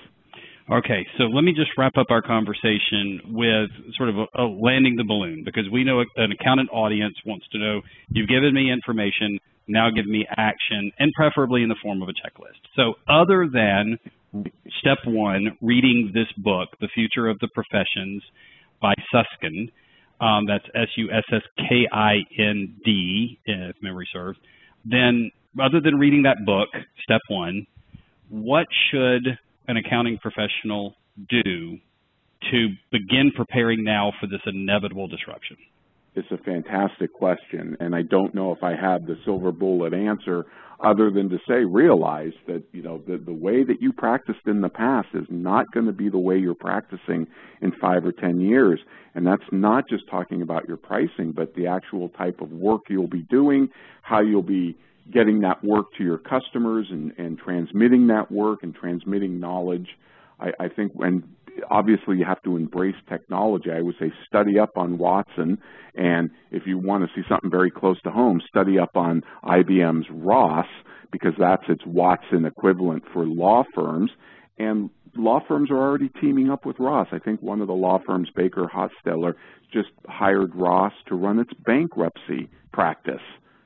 Okay, 0.72 1.06
so 1.18 1.26
let 1.26 1.44
me 1.44 1.52
just 1.52 1.72
wrap 1.78 1.98
up 1.98 2.08
our 2.10 2.22
conversation 2.22 3.20
with 3.26 3.70
sort 3.98 4.08
of 4.08 4.16
a, 4.16 4.44
a 4.44 4.46
landing 4.46 4.96
the 4.96 5.04
balloon 5.04 5.44
because 5.44 5.66
we 5.72 5.84
know 5.84 6.00
an 6.16 6.32
accountant 6.32 6.70
audience 6.72 7.16
wants 7.26 7.46
to 7.52 7.60
know 7.60 7.82
you've 8.10 8.30
given 8.30 8.54
me 8.54 8.72
information, 8.72 9.40
now 9.68 9.90
give 9.90 10.06
me 10.06 10.26
action, 10.38 10.92
and 11.00 11.12
preferably 11.18 11.64
in 11.64 11.70
the 11.70 11.76
form 11.84 12.02
of 12.02 12.08
a 12.08 12.14
checklist. 12.14 12.64
So, 12.78 12.94
other 13.10 13.50
than 13.52 13.98
step 14.80 14.98
one, 15.06 15.58
reading 15.62 16.12
this 16.14 16.28
book, 16.38 16.70
The 16.80 16.88
Future 16.94 17.28
of 17.28 17.40
the 17.40 17.48
Professions 17.54 18.24
by 18.82 18.94
Susskind. 19.12 19.72
Um, 20.22 20.46
that's 20.46 20.66
S 20.76 20.88
U 20.98 21.10
S 21.12 21.24
S 21.32 21.42
K 21.58 21.88
I 21.92 22.18
N 22.38 22.76
D, 22.86 23.40
if 23.46 23.76
memory 23.82 24.08
serves. 24.12 24.38
Then, 24.86 25.32
other 25.62 25.80
than 25.82 25.96
reading 25.96 26.24
that 26.24 26.46
book, 26.46 26.70
step 27.04 27.22
one, 27.28 27.66
what 28.30 28.68
should 28.90 29.38
an 29.68 29.78
accounting 29.78 30.18
professional 30.18 30.96
do 31.30 31.78
to 32.52 32.70
begin 32.92 33.32
preparing 33.36 33.84
now 33.84 34.12
for 34.20 34.28
this 34.28 34.42
inevitable 34.46 35.08
disruption? 35.08 35.58
It's 36.16 36.32
a 36.32 36.38
fantastic 36.38 37.12
question, 37.12 37.76
and 37.80 37.96
I 37.96 38.04
don't 38.04 38.36
know 38.36 38.52
if 38.52 38.64
I 38.64 38.76
have 38.76 39.06
the 39.06 39.16
silver 39.26 39.52
bullet 39.52 39.94
answer 39.94 40.46
other 40.84 41.10
than 41.10 41.30
to 41.30 41.40
say 41.48 41.64
realize 41.64 42.34
that 42.46 42.64
you 42.72 42.84
know 42.84 43.02
the, 43.08 43.18
the 43.18 43.34
way 43.34 43.64
that 43.64 43.82
you 43.82 43.94
practiced 43.94 44.46
in 44.46 44.62
the 44.62 44.70
past 44.70 45.08
is 45.14 45.26
not 45.30 45.66
going 45.74 45.86
to 45.86 45.94
be 45.94 46.10
the 46.10 46.20
way 46.20 46.38
you're 46.38 46.54
practicing 46.54 47.26
in 47.62 47.72
five 47.82 48.06
or 48.06 48.12
ten 48.12 48.40
years. 48.40 48.80
And 49.16 49.26
that's 49.26 49.44
not 49.52 49.88
just 49.90 50.04
talking 50.10 50.42
about 50.42 50.68
your 50.68 50.78
pricing 50.78 51.32
but 51.36 51.56
the 51.56 51.68
actual 51.68 52.10
type 52.10 52.42
of 52.42 52.52
work 52.52 52.82
you'll 52.90 53.08
be 53.08 53.24
doing 53.24 53.70
how 54.02 54.22
you'll 54.22 54.44
be 54.44 54.78
getting 55.12 55.42
that 55.42 55.64
work 55.64 55.86
to 55.98 56.04
your 56.04 56.18
customers 56.18 56.88
and, 56.90 57.12
and 57.18 57.38
transmitting 57.38 58.08
that 58.08 58.32
work 58.32 58.64
and 58.64 58.74
transmitting 58.76 59.40
knowledge. 59.40 59.88
I, 60.40 60.52
I 60.60 60.68
think 60.70 60.94
when 60.96 61.24
obviously 61.70 62.18
you 62.18 62.26
have 62.26 62.42
to 62.44 62.56
embrace 62.56 62.96
technology. 63.10 63.70
I 63.72 63.82
would 63.82 63.96
say 64.00 64.12
study 64.28 64.60
up 64.60 64.72
on 64.78 64.98
Watson, 64.98 65.58
and 65.96 66.30
if 66.52 66.64
you 66.66 66.78
want 66.78 67.04
to 67.04 67.10
see 67.16 67.26
something 67.28 67.52
very 67.52 67.72
close 67.72 68.02
to 68.02 68.12
home, 68.12 68.42
study 68.48 68.80
up 68.80 68.96
on 68.96 69.22
IBM's 69.44 70.08
Ross 70.12 70.68
because 71.12 71.34
that's 71.38 71.64
its 71.70 71.86
Watson 71.86 72.46
equivalent 72.46 73.04
for 73.14 73.26
law 73.26 73.64
firms. 73.76 74.12
And 74.58 74.90
law 75.16 75.40
firms 75.48 75.72
are 75.72 75.78
already 75.78 76.10
teaming 76.22 76.50
up 76.50 76.66
with 76.66 76.80
Ross. 76.80 77.08
I 77.12 77.20
think 77.20 77.42
one 77.42 77.62
of 77.62 77.68
the 77.68 77.74
law 77.74 78.00
firms, 78.06 78.30
Baker 78.36 78.70
Hostetler, 78.74 79.34
just 79.72 79.90
hired 80.08 80.56
Ross 80.56 80.94
to 81.08 81.16
run 81.16 81.40
its 81.40 81.52
bankruptcy 81.66 82.50
practice. 82.72 83.22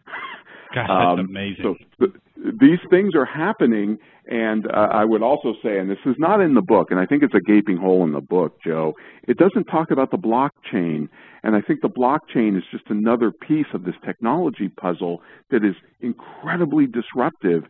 That's 0.75 0.89
um, 0.89 1.19
amazing. 1.19 1.63
So 1.63 1.75
th- 1.99 2.15
these 2.59 2.79
things 2.89 3.15
are 3.15 3.25
happening, 3.25 3.97
and 4.29 4.67
uh, 4.67 4.89
I 4.91 5.05
would 5.05 5.21
also 5.21 5.53
say, 5.63 5.79
and 5.79 5.89
this 5.89 5.97
is 6.05 6.15
not 6.17 6.41
in 6.41 6.53
the 6.53 6.61
book, 6.61 6.91
and 6.91 6.99
I 6.99 7.05
think 7.05 7.23
it's 7.23 7.33
a 7.33 7.41
gaping 7.41 7.77
hole 7.77 8.03
in 8.03 8.11
the 8.11 8.21
book, 8.21 8.57
Joe. 8.63 8.93
It 9.27 9.37
doesn't 9.37 9.65
talk 9.65 9.91
about 9.91 10.11
the 10.11 10.17
blockchain, 10.17 11.09
and 11.43 11.55
I 11.55 11.61
think 11.61 11.81
the 11.81 11.89
blockchain 11.89 12.57
is 12.57 12.63
just 12.71 12.85
another 12.89 13.31
piece 13.31 13.67
of 13.73 13.85
this 13.85 13.95
technology 14.05 14.69
puzzle 14.69 15.21
that 15.51 15.63
is 15.63 15.75
incredibly 16.01 16.85
disruptive 16.85 17.63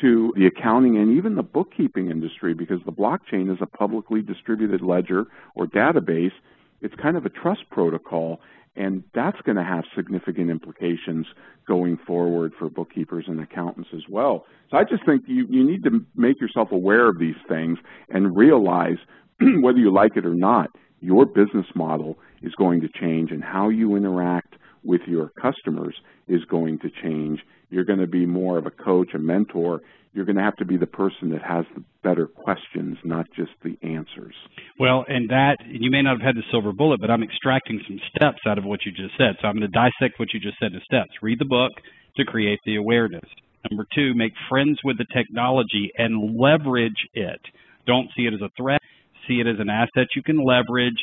to 0.00 0.32
the 0.36 0.46
accounting 0.46 0.98
and 0.98 1.16
even 1.16 1.36
the 1.36 1.42
bookkeeping 1.42 2.10
industry 2.10 2.54
because 2.54 2.80
the 2.84 2.92
blockchain 2.92 3.50
is 3.52 3.58
a 3.60 3.66
publicly 3.66 4.20
distributed 4.20 4.82
ledger 4.82 5.26
or 5.54 5.66
database. 5.66 6.32
It's 6.80 6.94
kind 6.94 7.16
of 7.16 7.24
a 7.26 7.30
trust 7.30 7.68
protocol, 7.70 8.40
and 8.76 9.02
that's 9.14 9.40
going 9.42 9.56
to 9.56 9.64
have 9.64 9.84
significant 9.94 10.50
implications 10.50 11.26
going 11.66 11.98
forward 12.06 12.52
for 12.58 12.68
bookkeepers 12.68 13.24
and 13.28 13.40
accountants 13.40 13.90
as 13.94 14.02
well. 14.08 14.44
So 14.70 14.76
I 14.76 14.84
just 14.84 15.04
think 15.06 15.22
you, 15.26 15.46
you 15.48 15.64
need 15.64 15.82
to 15.84 16.04
make 16.14 16.40
yourself 16.40 16.72
aware 16.72 17.08
of 17.08 17.18
these 17.18 17.36
things 17.48 17.78
and 18.10 18.36
realize 18.36 18.98
whether 19.60 19.78
you 19.78 19.92
like 19.92 20.16
it 20.16 20.26
or 20.26 20.34
not, 20.34 20.70
your 21.00 21.26
business 21.26 21.66
model 21.74 22.18
is 22.42 22.54
going 22.54 22.80
to 22.80 22.88
change 22.88 23.30
and 23.30 23.42
how 23.42 23.68
you 23.68 23.96
interact 23.96 24.54
with 24.82 25.02
your 25.06 25.30
customers 25.40 25.94
is 26.28 26.44
going 26.44 26.78
to 26.78 26.90
change. 27.02 27.40
You're 27.70 27.84
going 27.84 27.98
to 27.98 28.06
be 28.06 28.26
more 28.26 28.56
of 28.56 28.66
a 28.66 28.70
coach, 28.70 29.10
a 29.14 29.18
mentor. 29.18 29.82
You're 30.16 30.24
going 30.24 30.36
to 30.36 30.42
have 30.42 30.56
to 30.56 30.64
be 30.64 30.78
the 30.78 30.86
person 30.86 31.28
that 31.32 31.42
has 31.42 31.66
the 31.74 31.84
better 32.02 32.26
questions, 32.26 32.96
not 33.04 33.26
just 33.36 33.50
the 33.62 33.76
answers. 33.82 34.32
Well, 34.80 35.04
and 35.06 35.28
that, 35.28 35.58
you 35.68 35.90
may 35.90 36.00
not 36.00 36.16
have 36.18 36.24
had 36.24 36.36
the 36.36 36.42
silver 36.50 36.72
bullet, 36.72 37.02
but 37.02 37.10
I'm 37.10 37.22
extracting 37.22 37.82
some 37.86 38.00
steps 38.16 38.38
out 38.48 38.56
of 38.56 38.64
what 38.64 38.80
you 38.86 38.92
just 38.92 39.12
said. 39.18 39.36
So 39.42 39.46
I'm 39.46 39.58
going 39.58 39.70
to 39.70 39.76
dissect 39.76 40.18
what 40.18 40.32
you 40.32 40.40
just 40.40 40.56
said 40.58 40.72
in 40.72 40.80
steps. 40.80 41.12
Read 41.20 41.38
the 41.38 41.44
book 41.44 41.70
to 42.16 42.24
create 42.24 42.60
the 42.64 42.76
awareness. 42.76 43.28
Number 43.70 43.84
two, 43.94 44.14
make 44.14 44.32
friends 44.48 44.80
with 44.82 44.96
the 44.96 45.04
technology 45.14 45.92
and 45.98 46.40
leverage 46.40 46.96
it. 47.12 47.40
Don't 47.86 48.08
see 48.16 48.22
it 48.22 48.32
as 48.32 48.40
a 48.40 48.48
threat, 48.56 48.80
see 49.28 49.40
it 49.40 49.46
as 49.46 49.60
an 49.60 49.68
asset 49.68 50.16
you 50.16 50.22
can 50.22 50.42
leverage 50.42 50.96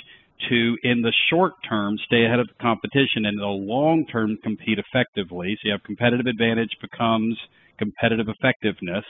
to, 0.49 0.75
in 0.81 1.03
the 1.03 1.13
short 1.29 1.53
term, 1.69 1.97
stay 2.07 2.25
ahead 2.25 2.39
of 2.39 2.47
the 2.47 2.57
competition, 2.59 3.29
and 3.29 3.37
in 3.37 3.37
the 3.37 3.45
long 3.45 4.07
term, 4.11 4.39
compete 4.41 4.79
effectively. 4.79 5.55
So 5.61 5.67
you 5.67 5.71
have 5.71 5.83
competitive 5.83 6.25
advantage 6.25 6.71
becomes 6.81 7.37
competitive 7.77 8.27
effectiveness. 8.27 9.05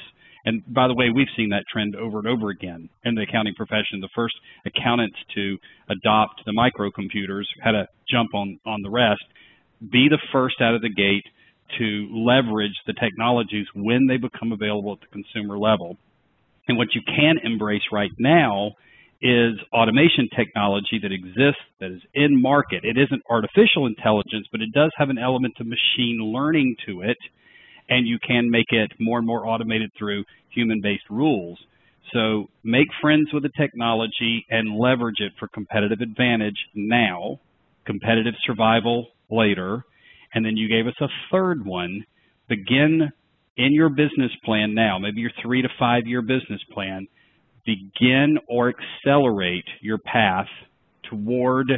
And 0.45 0.61
by 0.73 0.87
the 0.87 0.93
way, 0.93 1.09
we've 1.13 1.31
seen 1.37 1.49
that 1.49 1.63
trend 1.71 1.95
over 1.95 2.19
and 2.19 2.27
over 2.27 2.49
again 2.49 2.89
in 3.05 3.15
the 3.15 3.21
accounting 3.21 3.55
profession. 3.55 4.01
The 4.01 4.09
first 4.13 4.35
accountants 4.65 5.17
to 5.35 5.57
adopt 5.89 6.43
the 6.45 6.51
microcomputers 6.51 7.45
had 7.61 7.71
to 7.71 7.87
jump 8.11 8.33
on, 8.33 8.59
on 8.65 8.81
the 8.81 8.89
rest. 8.89 9.23
Be 9.79 10.07
the 10.09 10.19
first 10.31 10.55
out 10.61 10.75
of 10.75 10.81
the 10.81 10.89
gate 10.89 11.23
to 11.79 12.09
leverage 12.11 12.75
the 12.85 12.93
technologies 12.93 13.65
when 13.73 14.07
they 14.07 14.17
become 14.17 14.51
available 14.51 14.93
at 14.93 14.99
the 14.99 15.07
consumer 15.11 15.57
level. 15.57 15.97
And 16.67 16.77
what 16.77 16.89
you 16.93 17.01
can 17.05 17.35
embrace 17.43 17.83
right 17.91 18.11
now 18.19 18.71
is 19.21 19.53
automation 19.71 20.27
technology 20.35 20.99
that 21.01 21.11
exists, 21.11 21.63
that 21.79 21.91
is 21.91 22.01
in 22.13 22.41
market. 22.41 22.83
It 22.83 22.97
isn't 22.97 23.23
artificial 23.29 23.87
intelligence, 23.87 24.47
but 24.51 24.61
it 24.61 24.73
does 24.73 24.91
have 24.97 25.09
an 25.09 25.17
element 25.17 25.55
of 25.59 25.67
machine 25.67 26.19
learning 26.19 26.75
to 26.87 27.01
it, 27.01 27.17
and 27.89 28.07
you 28.07 28.17
can 28.19 28.49
make 28.49 28.71
it 28.71 28.91
more 28.99 29.17
and 29.17 29.27
more 29.27 29.45
automated 29.47 29.91
through 29.97 30.23
human 30.49 30.81
based 30.81 31.09
rules. 31.09 31.59
So 32.13 32.47
make 32.63 32.87
friends 33.01 33.29
with 33.33 33.43
the 33.43 33.51
technology 33.57 34.45
and 34.49 34.77
leverage 34.77 35.19
it 35.19 35.33
for 35.39 35.47
competitive 35.47 36.01
advantage 36.01 36.57
now, 36.75 37.39
competitive 37.85 38.35
survival 38.45 39.07
later. 39.31 39.83
And 40.33 40.45
then 40.45 40.57
you 40.57 40.67
gave 40.67 40.87
us 40.87 40.95
a 41.01 41.07
third 41.31 41.65
one 41.65 42.03
begin 42.47 43.11
in 43.57 43.73
your 43.73 43.89
business 43.89 44.31
plan 44.43 44.73
now, 44.73 44.97
maybe 44.97 45.21
your 45.21 45.31
three 45.41 45.61
to 45.61 45.69
five 45.79 46.03
year 46.05 46.21
business 46.21 46.61
plan 46.73 47.07
begin 47.65 48.37
or 48.47 48.73
accelerate 48.73 49.65
your 49.81 49.97
path 49.97 50.47
toward 51.09 51.71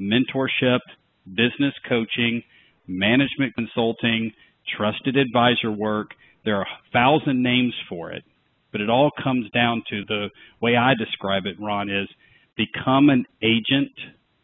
mentorship, 0.00 0.78
business 1.26 1.74
coaching, 1.88 2.42
management 2.86 3.54
consulting, 3.54 4.32
trusted 4.76 5.16
advisor 5.16 5.70
work. 5.70 6.10
There 6.44 6.56
are 6.56 6.62
a 6.62 6.90
thousand 6.92 7.42
names 7.42 7.74
for 7.88 8.12
it, 8.12 8.24
but 8.70 8.80
it 8.80 8.90
all 8.90 9.10
comes 9.22 9.50
down 9.50 9.82
to 9.90 10.04
the 10.06 10.28
way 10.60 10.76
I 10.76 10.94
describe 10.94 11.46
it, 11.46 11.56
Ron, 11.60 11.90
is 11.90 12.08
become 12.56 13.08
an 13.08 13.24
agent 13.42 13.92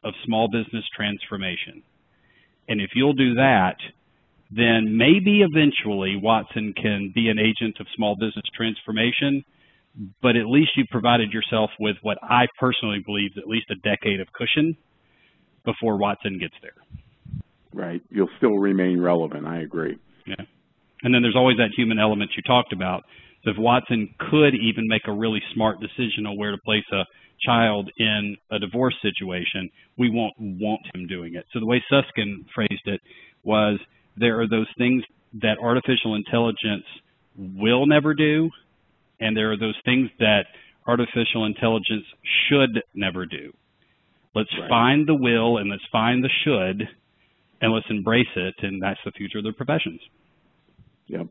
of 0.05 0.15
small 0.25 0.49
business 0.49 0.85
transformation. 0.95 1.83
And 2.69 2.81
if 2.81 2.91
you'll 2.95 3.15
do 3.15 3.35
that, 3.35 3.77
then 4.51 4.97
maybe 4.97 5.43
eventually 5.43 6.17
Watson 6.17 6.73
can 6.75 7.13
be 7.15 7.29
an 7.29 7.39
agent 7.39 7.77
of 7.81 7.87
small 7.95 8.15
business 8.17 8.45
transformation 8.57 9.45
but 10.23 10.37
at 10.37 10.47
least 10.47 10.71
you 10.77 10.85
provided 10.91 11.33
yourself 11.33 11.71
with 11.81 11.97
what 12.03 12.19
I 12.23 12.47
personally 12.59 13.03
believe 13.05 13.33
is 13.33 13.39
at 13.39 13.49
least 13.49 13.67
a 13.71 13.75
decade 13.77 14.21
of 14.21 14.29
cushion 14.33 14.77
before 15.65 15.97
Watson 15.97 16.39
gets 16.39 16.55
there. 16.63 16.73
Right. 17.73 18.03
You'll 18.11 18.31
still 18.39 18.57
remain 18.59 19.01
relevant. 19.01 19.47
I 19.47 19.61
agree. 19.61 19.99
Yeah. 20.29 20.45
And 21.03 21.15
then 21.15 21.23
there's 21.23 21.37
always 21.37 21.57
that 21.59 21.71
human 21.77 21.99
element 21.99 22.33
you 22.37 22.43
talked 22.43 22.73
about. 22.73 23.05
So 23.45 23.51
if 23.51 23.57
Watson 23.57 24.15
could 24.31 24.55
even 24.55 24.89
make 24.89 25.03
a 25.07 25.13
really 25.13 25.41
smart 25.55 25.81
decision 25.81 26.27
on 26.27 26.37
where 26.37 26.51
to 26.51 26.59
place 26.59 26.85
a 26.93 27.05
child 27.41 27.91
in 27.99 28.37
a 28.51 28.59
divorce 28.59 28.97
situation, 29.01 29.71
we 29.97 30.11
won't 30.11 30.35
want 30.39 30.81
him 30.93 31.07
doing 31.07 31.37
it. 31.37 31.45
So 31.53 31.61
the 31.61 31.67
way 31.67 31.83
Susskind 31.89 32.47
phrased 32.55 32.87
it 32.87 33.01
was 33.45 33.79
there 34.17 34.41
are 34.41 34.49
those 34.49 34.67
things 34.77 35.05
that 35.41 35.59
artificial 35.63 36.17
intelligence 36.17 36.85
will 37.37 37.87
never 37.87 38.13
do 38.13 38.51
and 39.21 39.37
there 39.37 39.53
are 39.53 39.59
those 39.59 39.79
things 39.85 40.11
that 40.19 40.47
artificial 40.87 41.45
intelligence 41.45 42.05
should 42.49 42.83
never 42.95 43.27
do. 43.27 43.53
Let's 44.35 44.51
right. 44.59 44.69
find 44.69 45.09
the 45.09 45.15
will 45.15 45.59
and 45.59 45.71
let's 45.71 45.83
find 45.91 46.23
the 46.23 46.31
should 46.45 46.89
and 47.61 47.73
let's 47.73 47.87
embrace 47.91 48.27
it, 48.37 48.55
and 48.63 48.83
that's 48.83 49.01
the 49.05 49.13
future 49.13 49.39
of 49.39 49.45
the 49.45 49.53
professions. 49.53 50.01
Yep, 51.07 51.27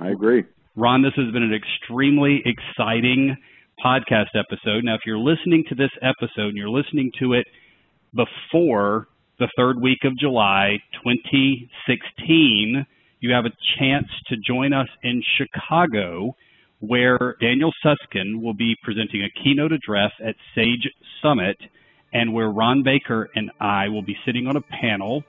I 0.00 0.08
agree. 0.10 0.44
Ron, 0.76 1.02
this 1.02 1.12
has 1.16 1.32
been 1.32 1.42
an 1.42 1.52
extremely 1.52 2.42
exciting 2.46 3.36
podcast 3.84 4.34
episode. 4.34 4.84
Now, 4.84 4.94
if 4.94 5.02
you're 5.04 5.18
listening 5.18 5.64
to 5.68 5.74
this 5.74 5.90
episode 6.00 6.48
and 6.48 6.56
you're 6.56 6.70
listening 6.70 7.10
to 7.18 7.34
it 7.34 7.46
before 8.14 9.08
the 9.38 9.48
third 9.56 9.80
week 9.80 9.98
of 10.04 10.16
July 10.18 10.78
2016, 11.04 12.86
you 13.20 13.32
have 13.32 13.44
a 13.44 13.50
chance 13.78 14.08
to 14.28 14.36
join 14.36 14.72
us 14.72 14.88
in 15.02 15.22
Chicago 15.36 16.34
where 16.80 17.36
Daniel 17.40 17.70
Susskind 17.82 18.42
will 18.42 18.54
be 18.54 18.74
presenting 18.82 19.22
a 19.22 19.42
keynote 19.42 19.72
address 19.72 20.10
at 20.24 20.34
Sage 20.54 20.88
Summit, 21.22 21.56
and 22.12 22.34
where 22.34 22.48
Ron 22.48 22.82
Baker 22.82 23.30
and 23.34 23.50
I 23.60 23.88
will 23.88 24.02
be 24.02 24.16
sitting 24.26 24.46
on 24.48 24.56
a 24.56 24.60
panel 24.60 25.22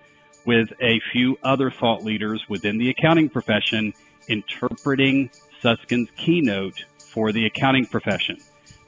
with 0.45 0.69
a 0.82 0.99
few 1.12 1.38
other 1.43 1.71
thought 1.71 2.03
leaders 2.03 2.43
within 2.49 2.77
the 2.77 2.89
accounting 2.89 3.29
profession 3.29 3.93
interpreting 4.27 5.29
Susskind's 5.62 6.12
keynote 6.17 6.84
for 6.97 7.32
the 7.32 7.45
accounting 7.45 7.86
profession. 7.86 8.38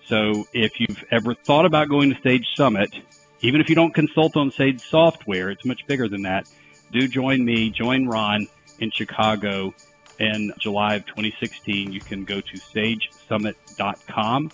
So 0.07 0.47
if 0.53 0.79
you've 0.79 1.03
ever 1.11 1.33
thought 1.33 1.65
about 1.65 1.89
going 1.89 2.13
to 2.13 2.21
Sage 2.21 2.47
Summit, 2.55 2.93
even 3.41 3.61
if 3.61 3.69
you 3.69 3.75
don't 3.75 3.93
consult 3.93 4.37
on 4.37 4.51
Sage 4.51 4.81
software, 4.81 5.49
it's 5.49 5.65
much 5.65 5.85
bigger 5.87 6.07
than 6.07 6.23
that. 6.23 6.49
Do 6.91 7.07
join 7.07 7.43
me, 7.43 7.69
join 7.69 8.07
Ron 8.07 8.47
in 8.79 8.91
Chicago 8.91 9.73
in 10.19 10.53
July 10.59 10.95
of 10.95 11.05
2016. 11.07 11.91
You 11.91 11.99
can 11.99 12.23
go 12.23 12.41
to 12.41 12.57
sagesummit.com. 12.57 14.51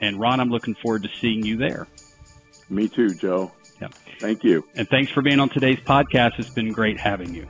And 0.00 0.18
Ron, 0.18 0.40
I'm 0.40 0.50
looking 0.50 0.74
forward 0.74 1.02
to 1.04 1.08
seeing 1.20 1.44
you 1.44 1.56
there. 1.56 1.86
Me 2.70 2.88
too, 2.88 3.10
Joe. 3.14 3.52
Thank 4.22 4.44
you. 4.44 4.64
And 4.76 4.88
thanks 4.88 5.10
for 5.10 5.20
being 5.20 5.40
on 5.40 5.48
today's 5.48 5.80
podcast. 5.80 6.38
It's 6.38 6.48
been 6.48 6.72
great 6.72 6.98
having 6.98 7.34
you. 7.34 7.44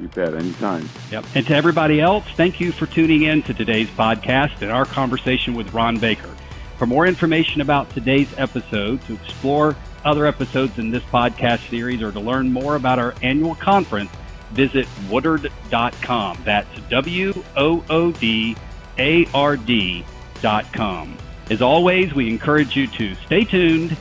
You 0.00 0.06
bet. 0.08 0.32
Anytime. 0.32 0.88
Yep. 1.10 1.24
And 1.34 1.46
to 1.48 1.54
everybody 1.56 2.00
else, 2.00 2.24
thank 2.36 2.60
you 2.60 2.70
for 2.70 2.86
tuning 2.86 3.22
in 3.22 3.42
to 3.42 3.52
today's 3.52 3.88
podcast 3.88 4.62
and 4.62 4.70
our 4.70 4.84
conversation 4.84 5.54
with 5.54 5.74
Ron 5.74 5.98
Baker. 5.98 6.32
For 6.78 6.86
more 6.86 7.04
information 7.04 7.60
about 7.60 7.90
today's 7.90 8.32
episode, 8.38 9.02
to 9.06 9.14
explore 9.14 9.74
other 10.04 10.24
episodes 10.24 10.78
in 10.78 10.92
this 10.92 11.02
podcast 11.02 11.68
series, 11.68 12.00
or 12.00 12.12
to 12.12 12.20
learn 12.20 12.52
more 12.52 12.76
about 12.76 13.00
our 13.00 13.12
annual 13.20 13.56
conference, 13.56 14.12
visit 14.52 14.86
woodard.com. 15.10 16.38
That's 16.44 16.80
W 16.88 17.44
O 17.56 17.84
O 17.90 18.12
D 18.12 18.56
A 18.98 19.26
R 19.34 19.56
D.com. 19.56 21.18
As 21.50 21.60
always, 21.60 22.14
we 22.14 22.28
encourage 22.28 22.76
you 22.76 22.86
to 22.86 23.16
stay 23.16 23.42
tuned, 23.42 23.96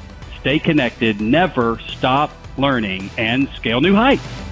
stay 0.47 0.60
connected, 0.60 1.19
never 1.19 1.77
stop 1.89 2.31
learning, 2.57 3.10
and 3.17 3.49
scale 3.49 3.81
new 3.81 3.93
heights. 3.93 4.46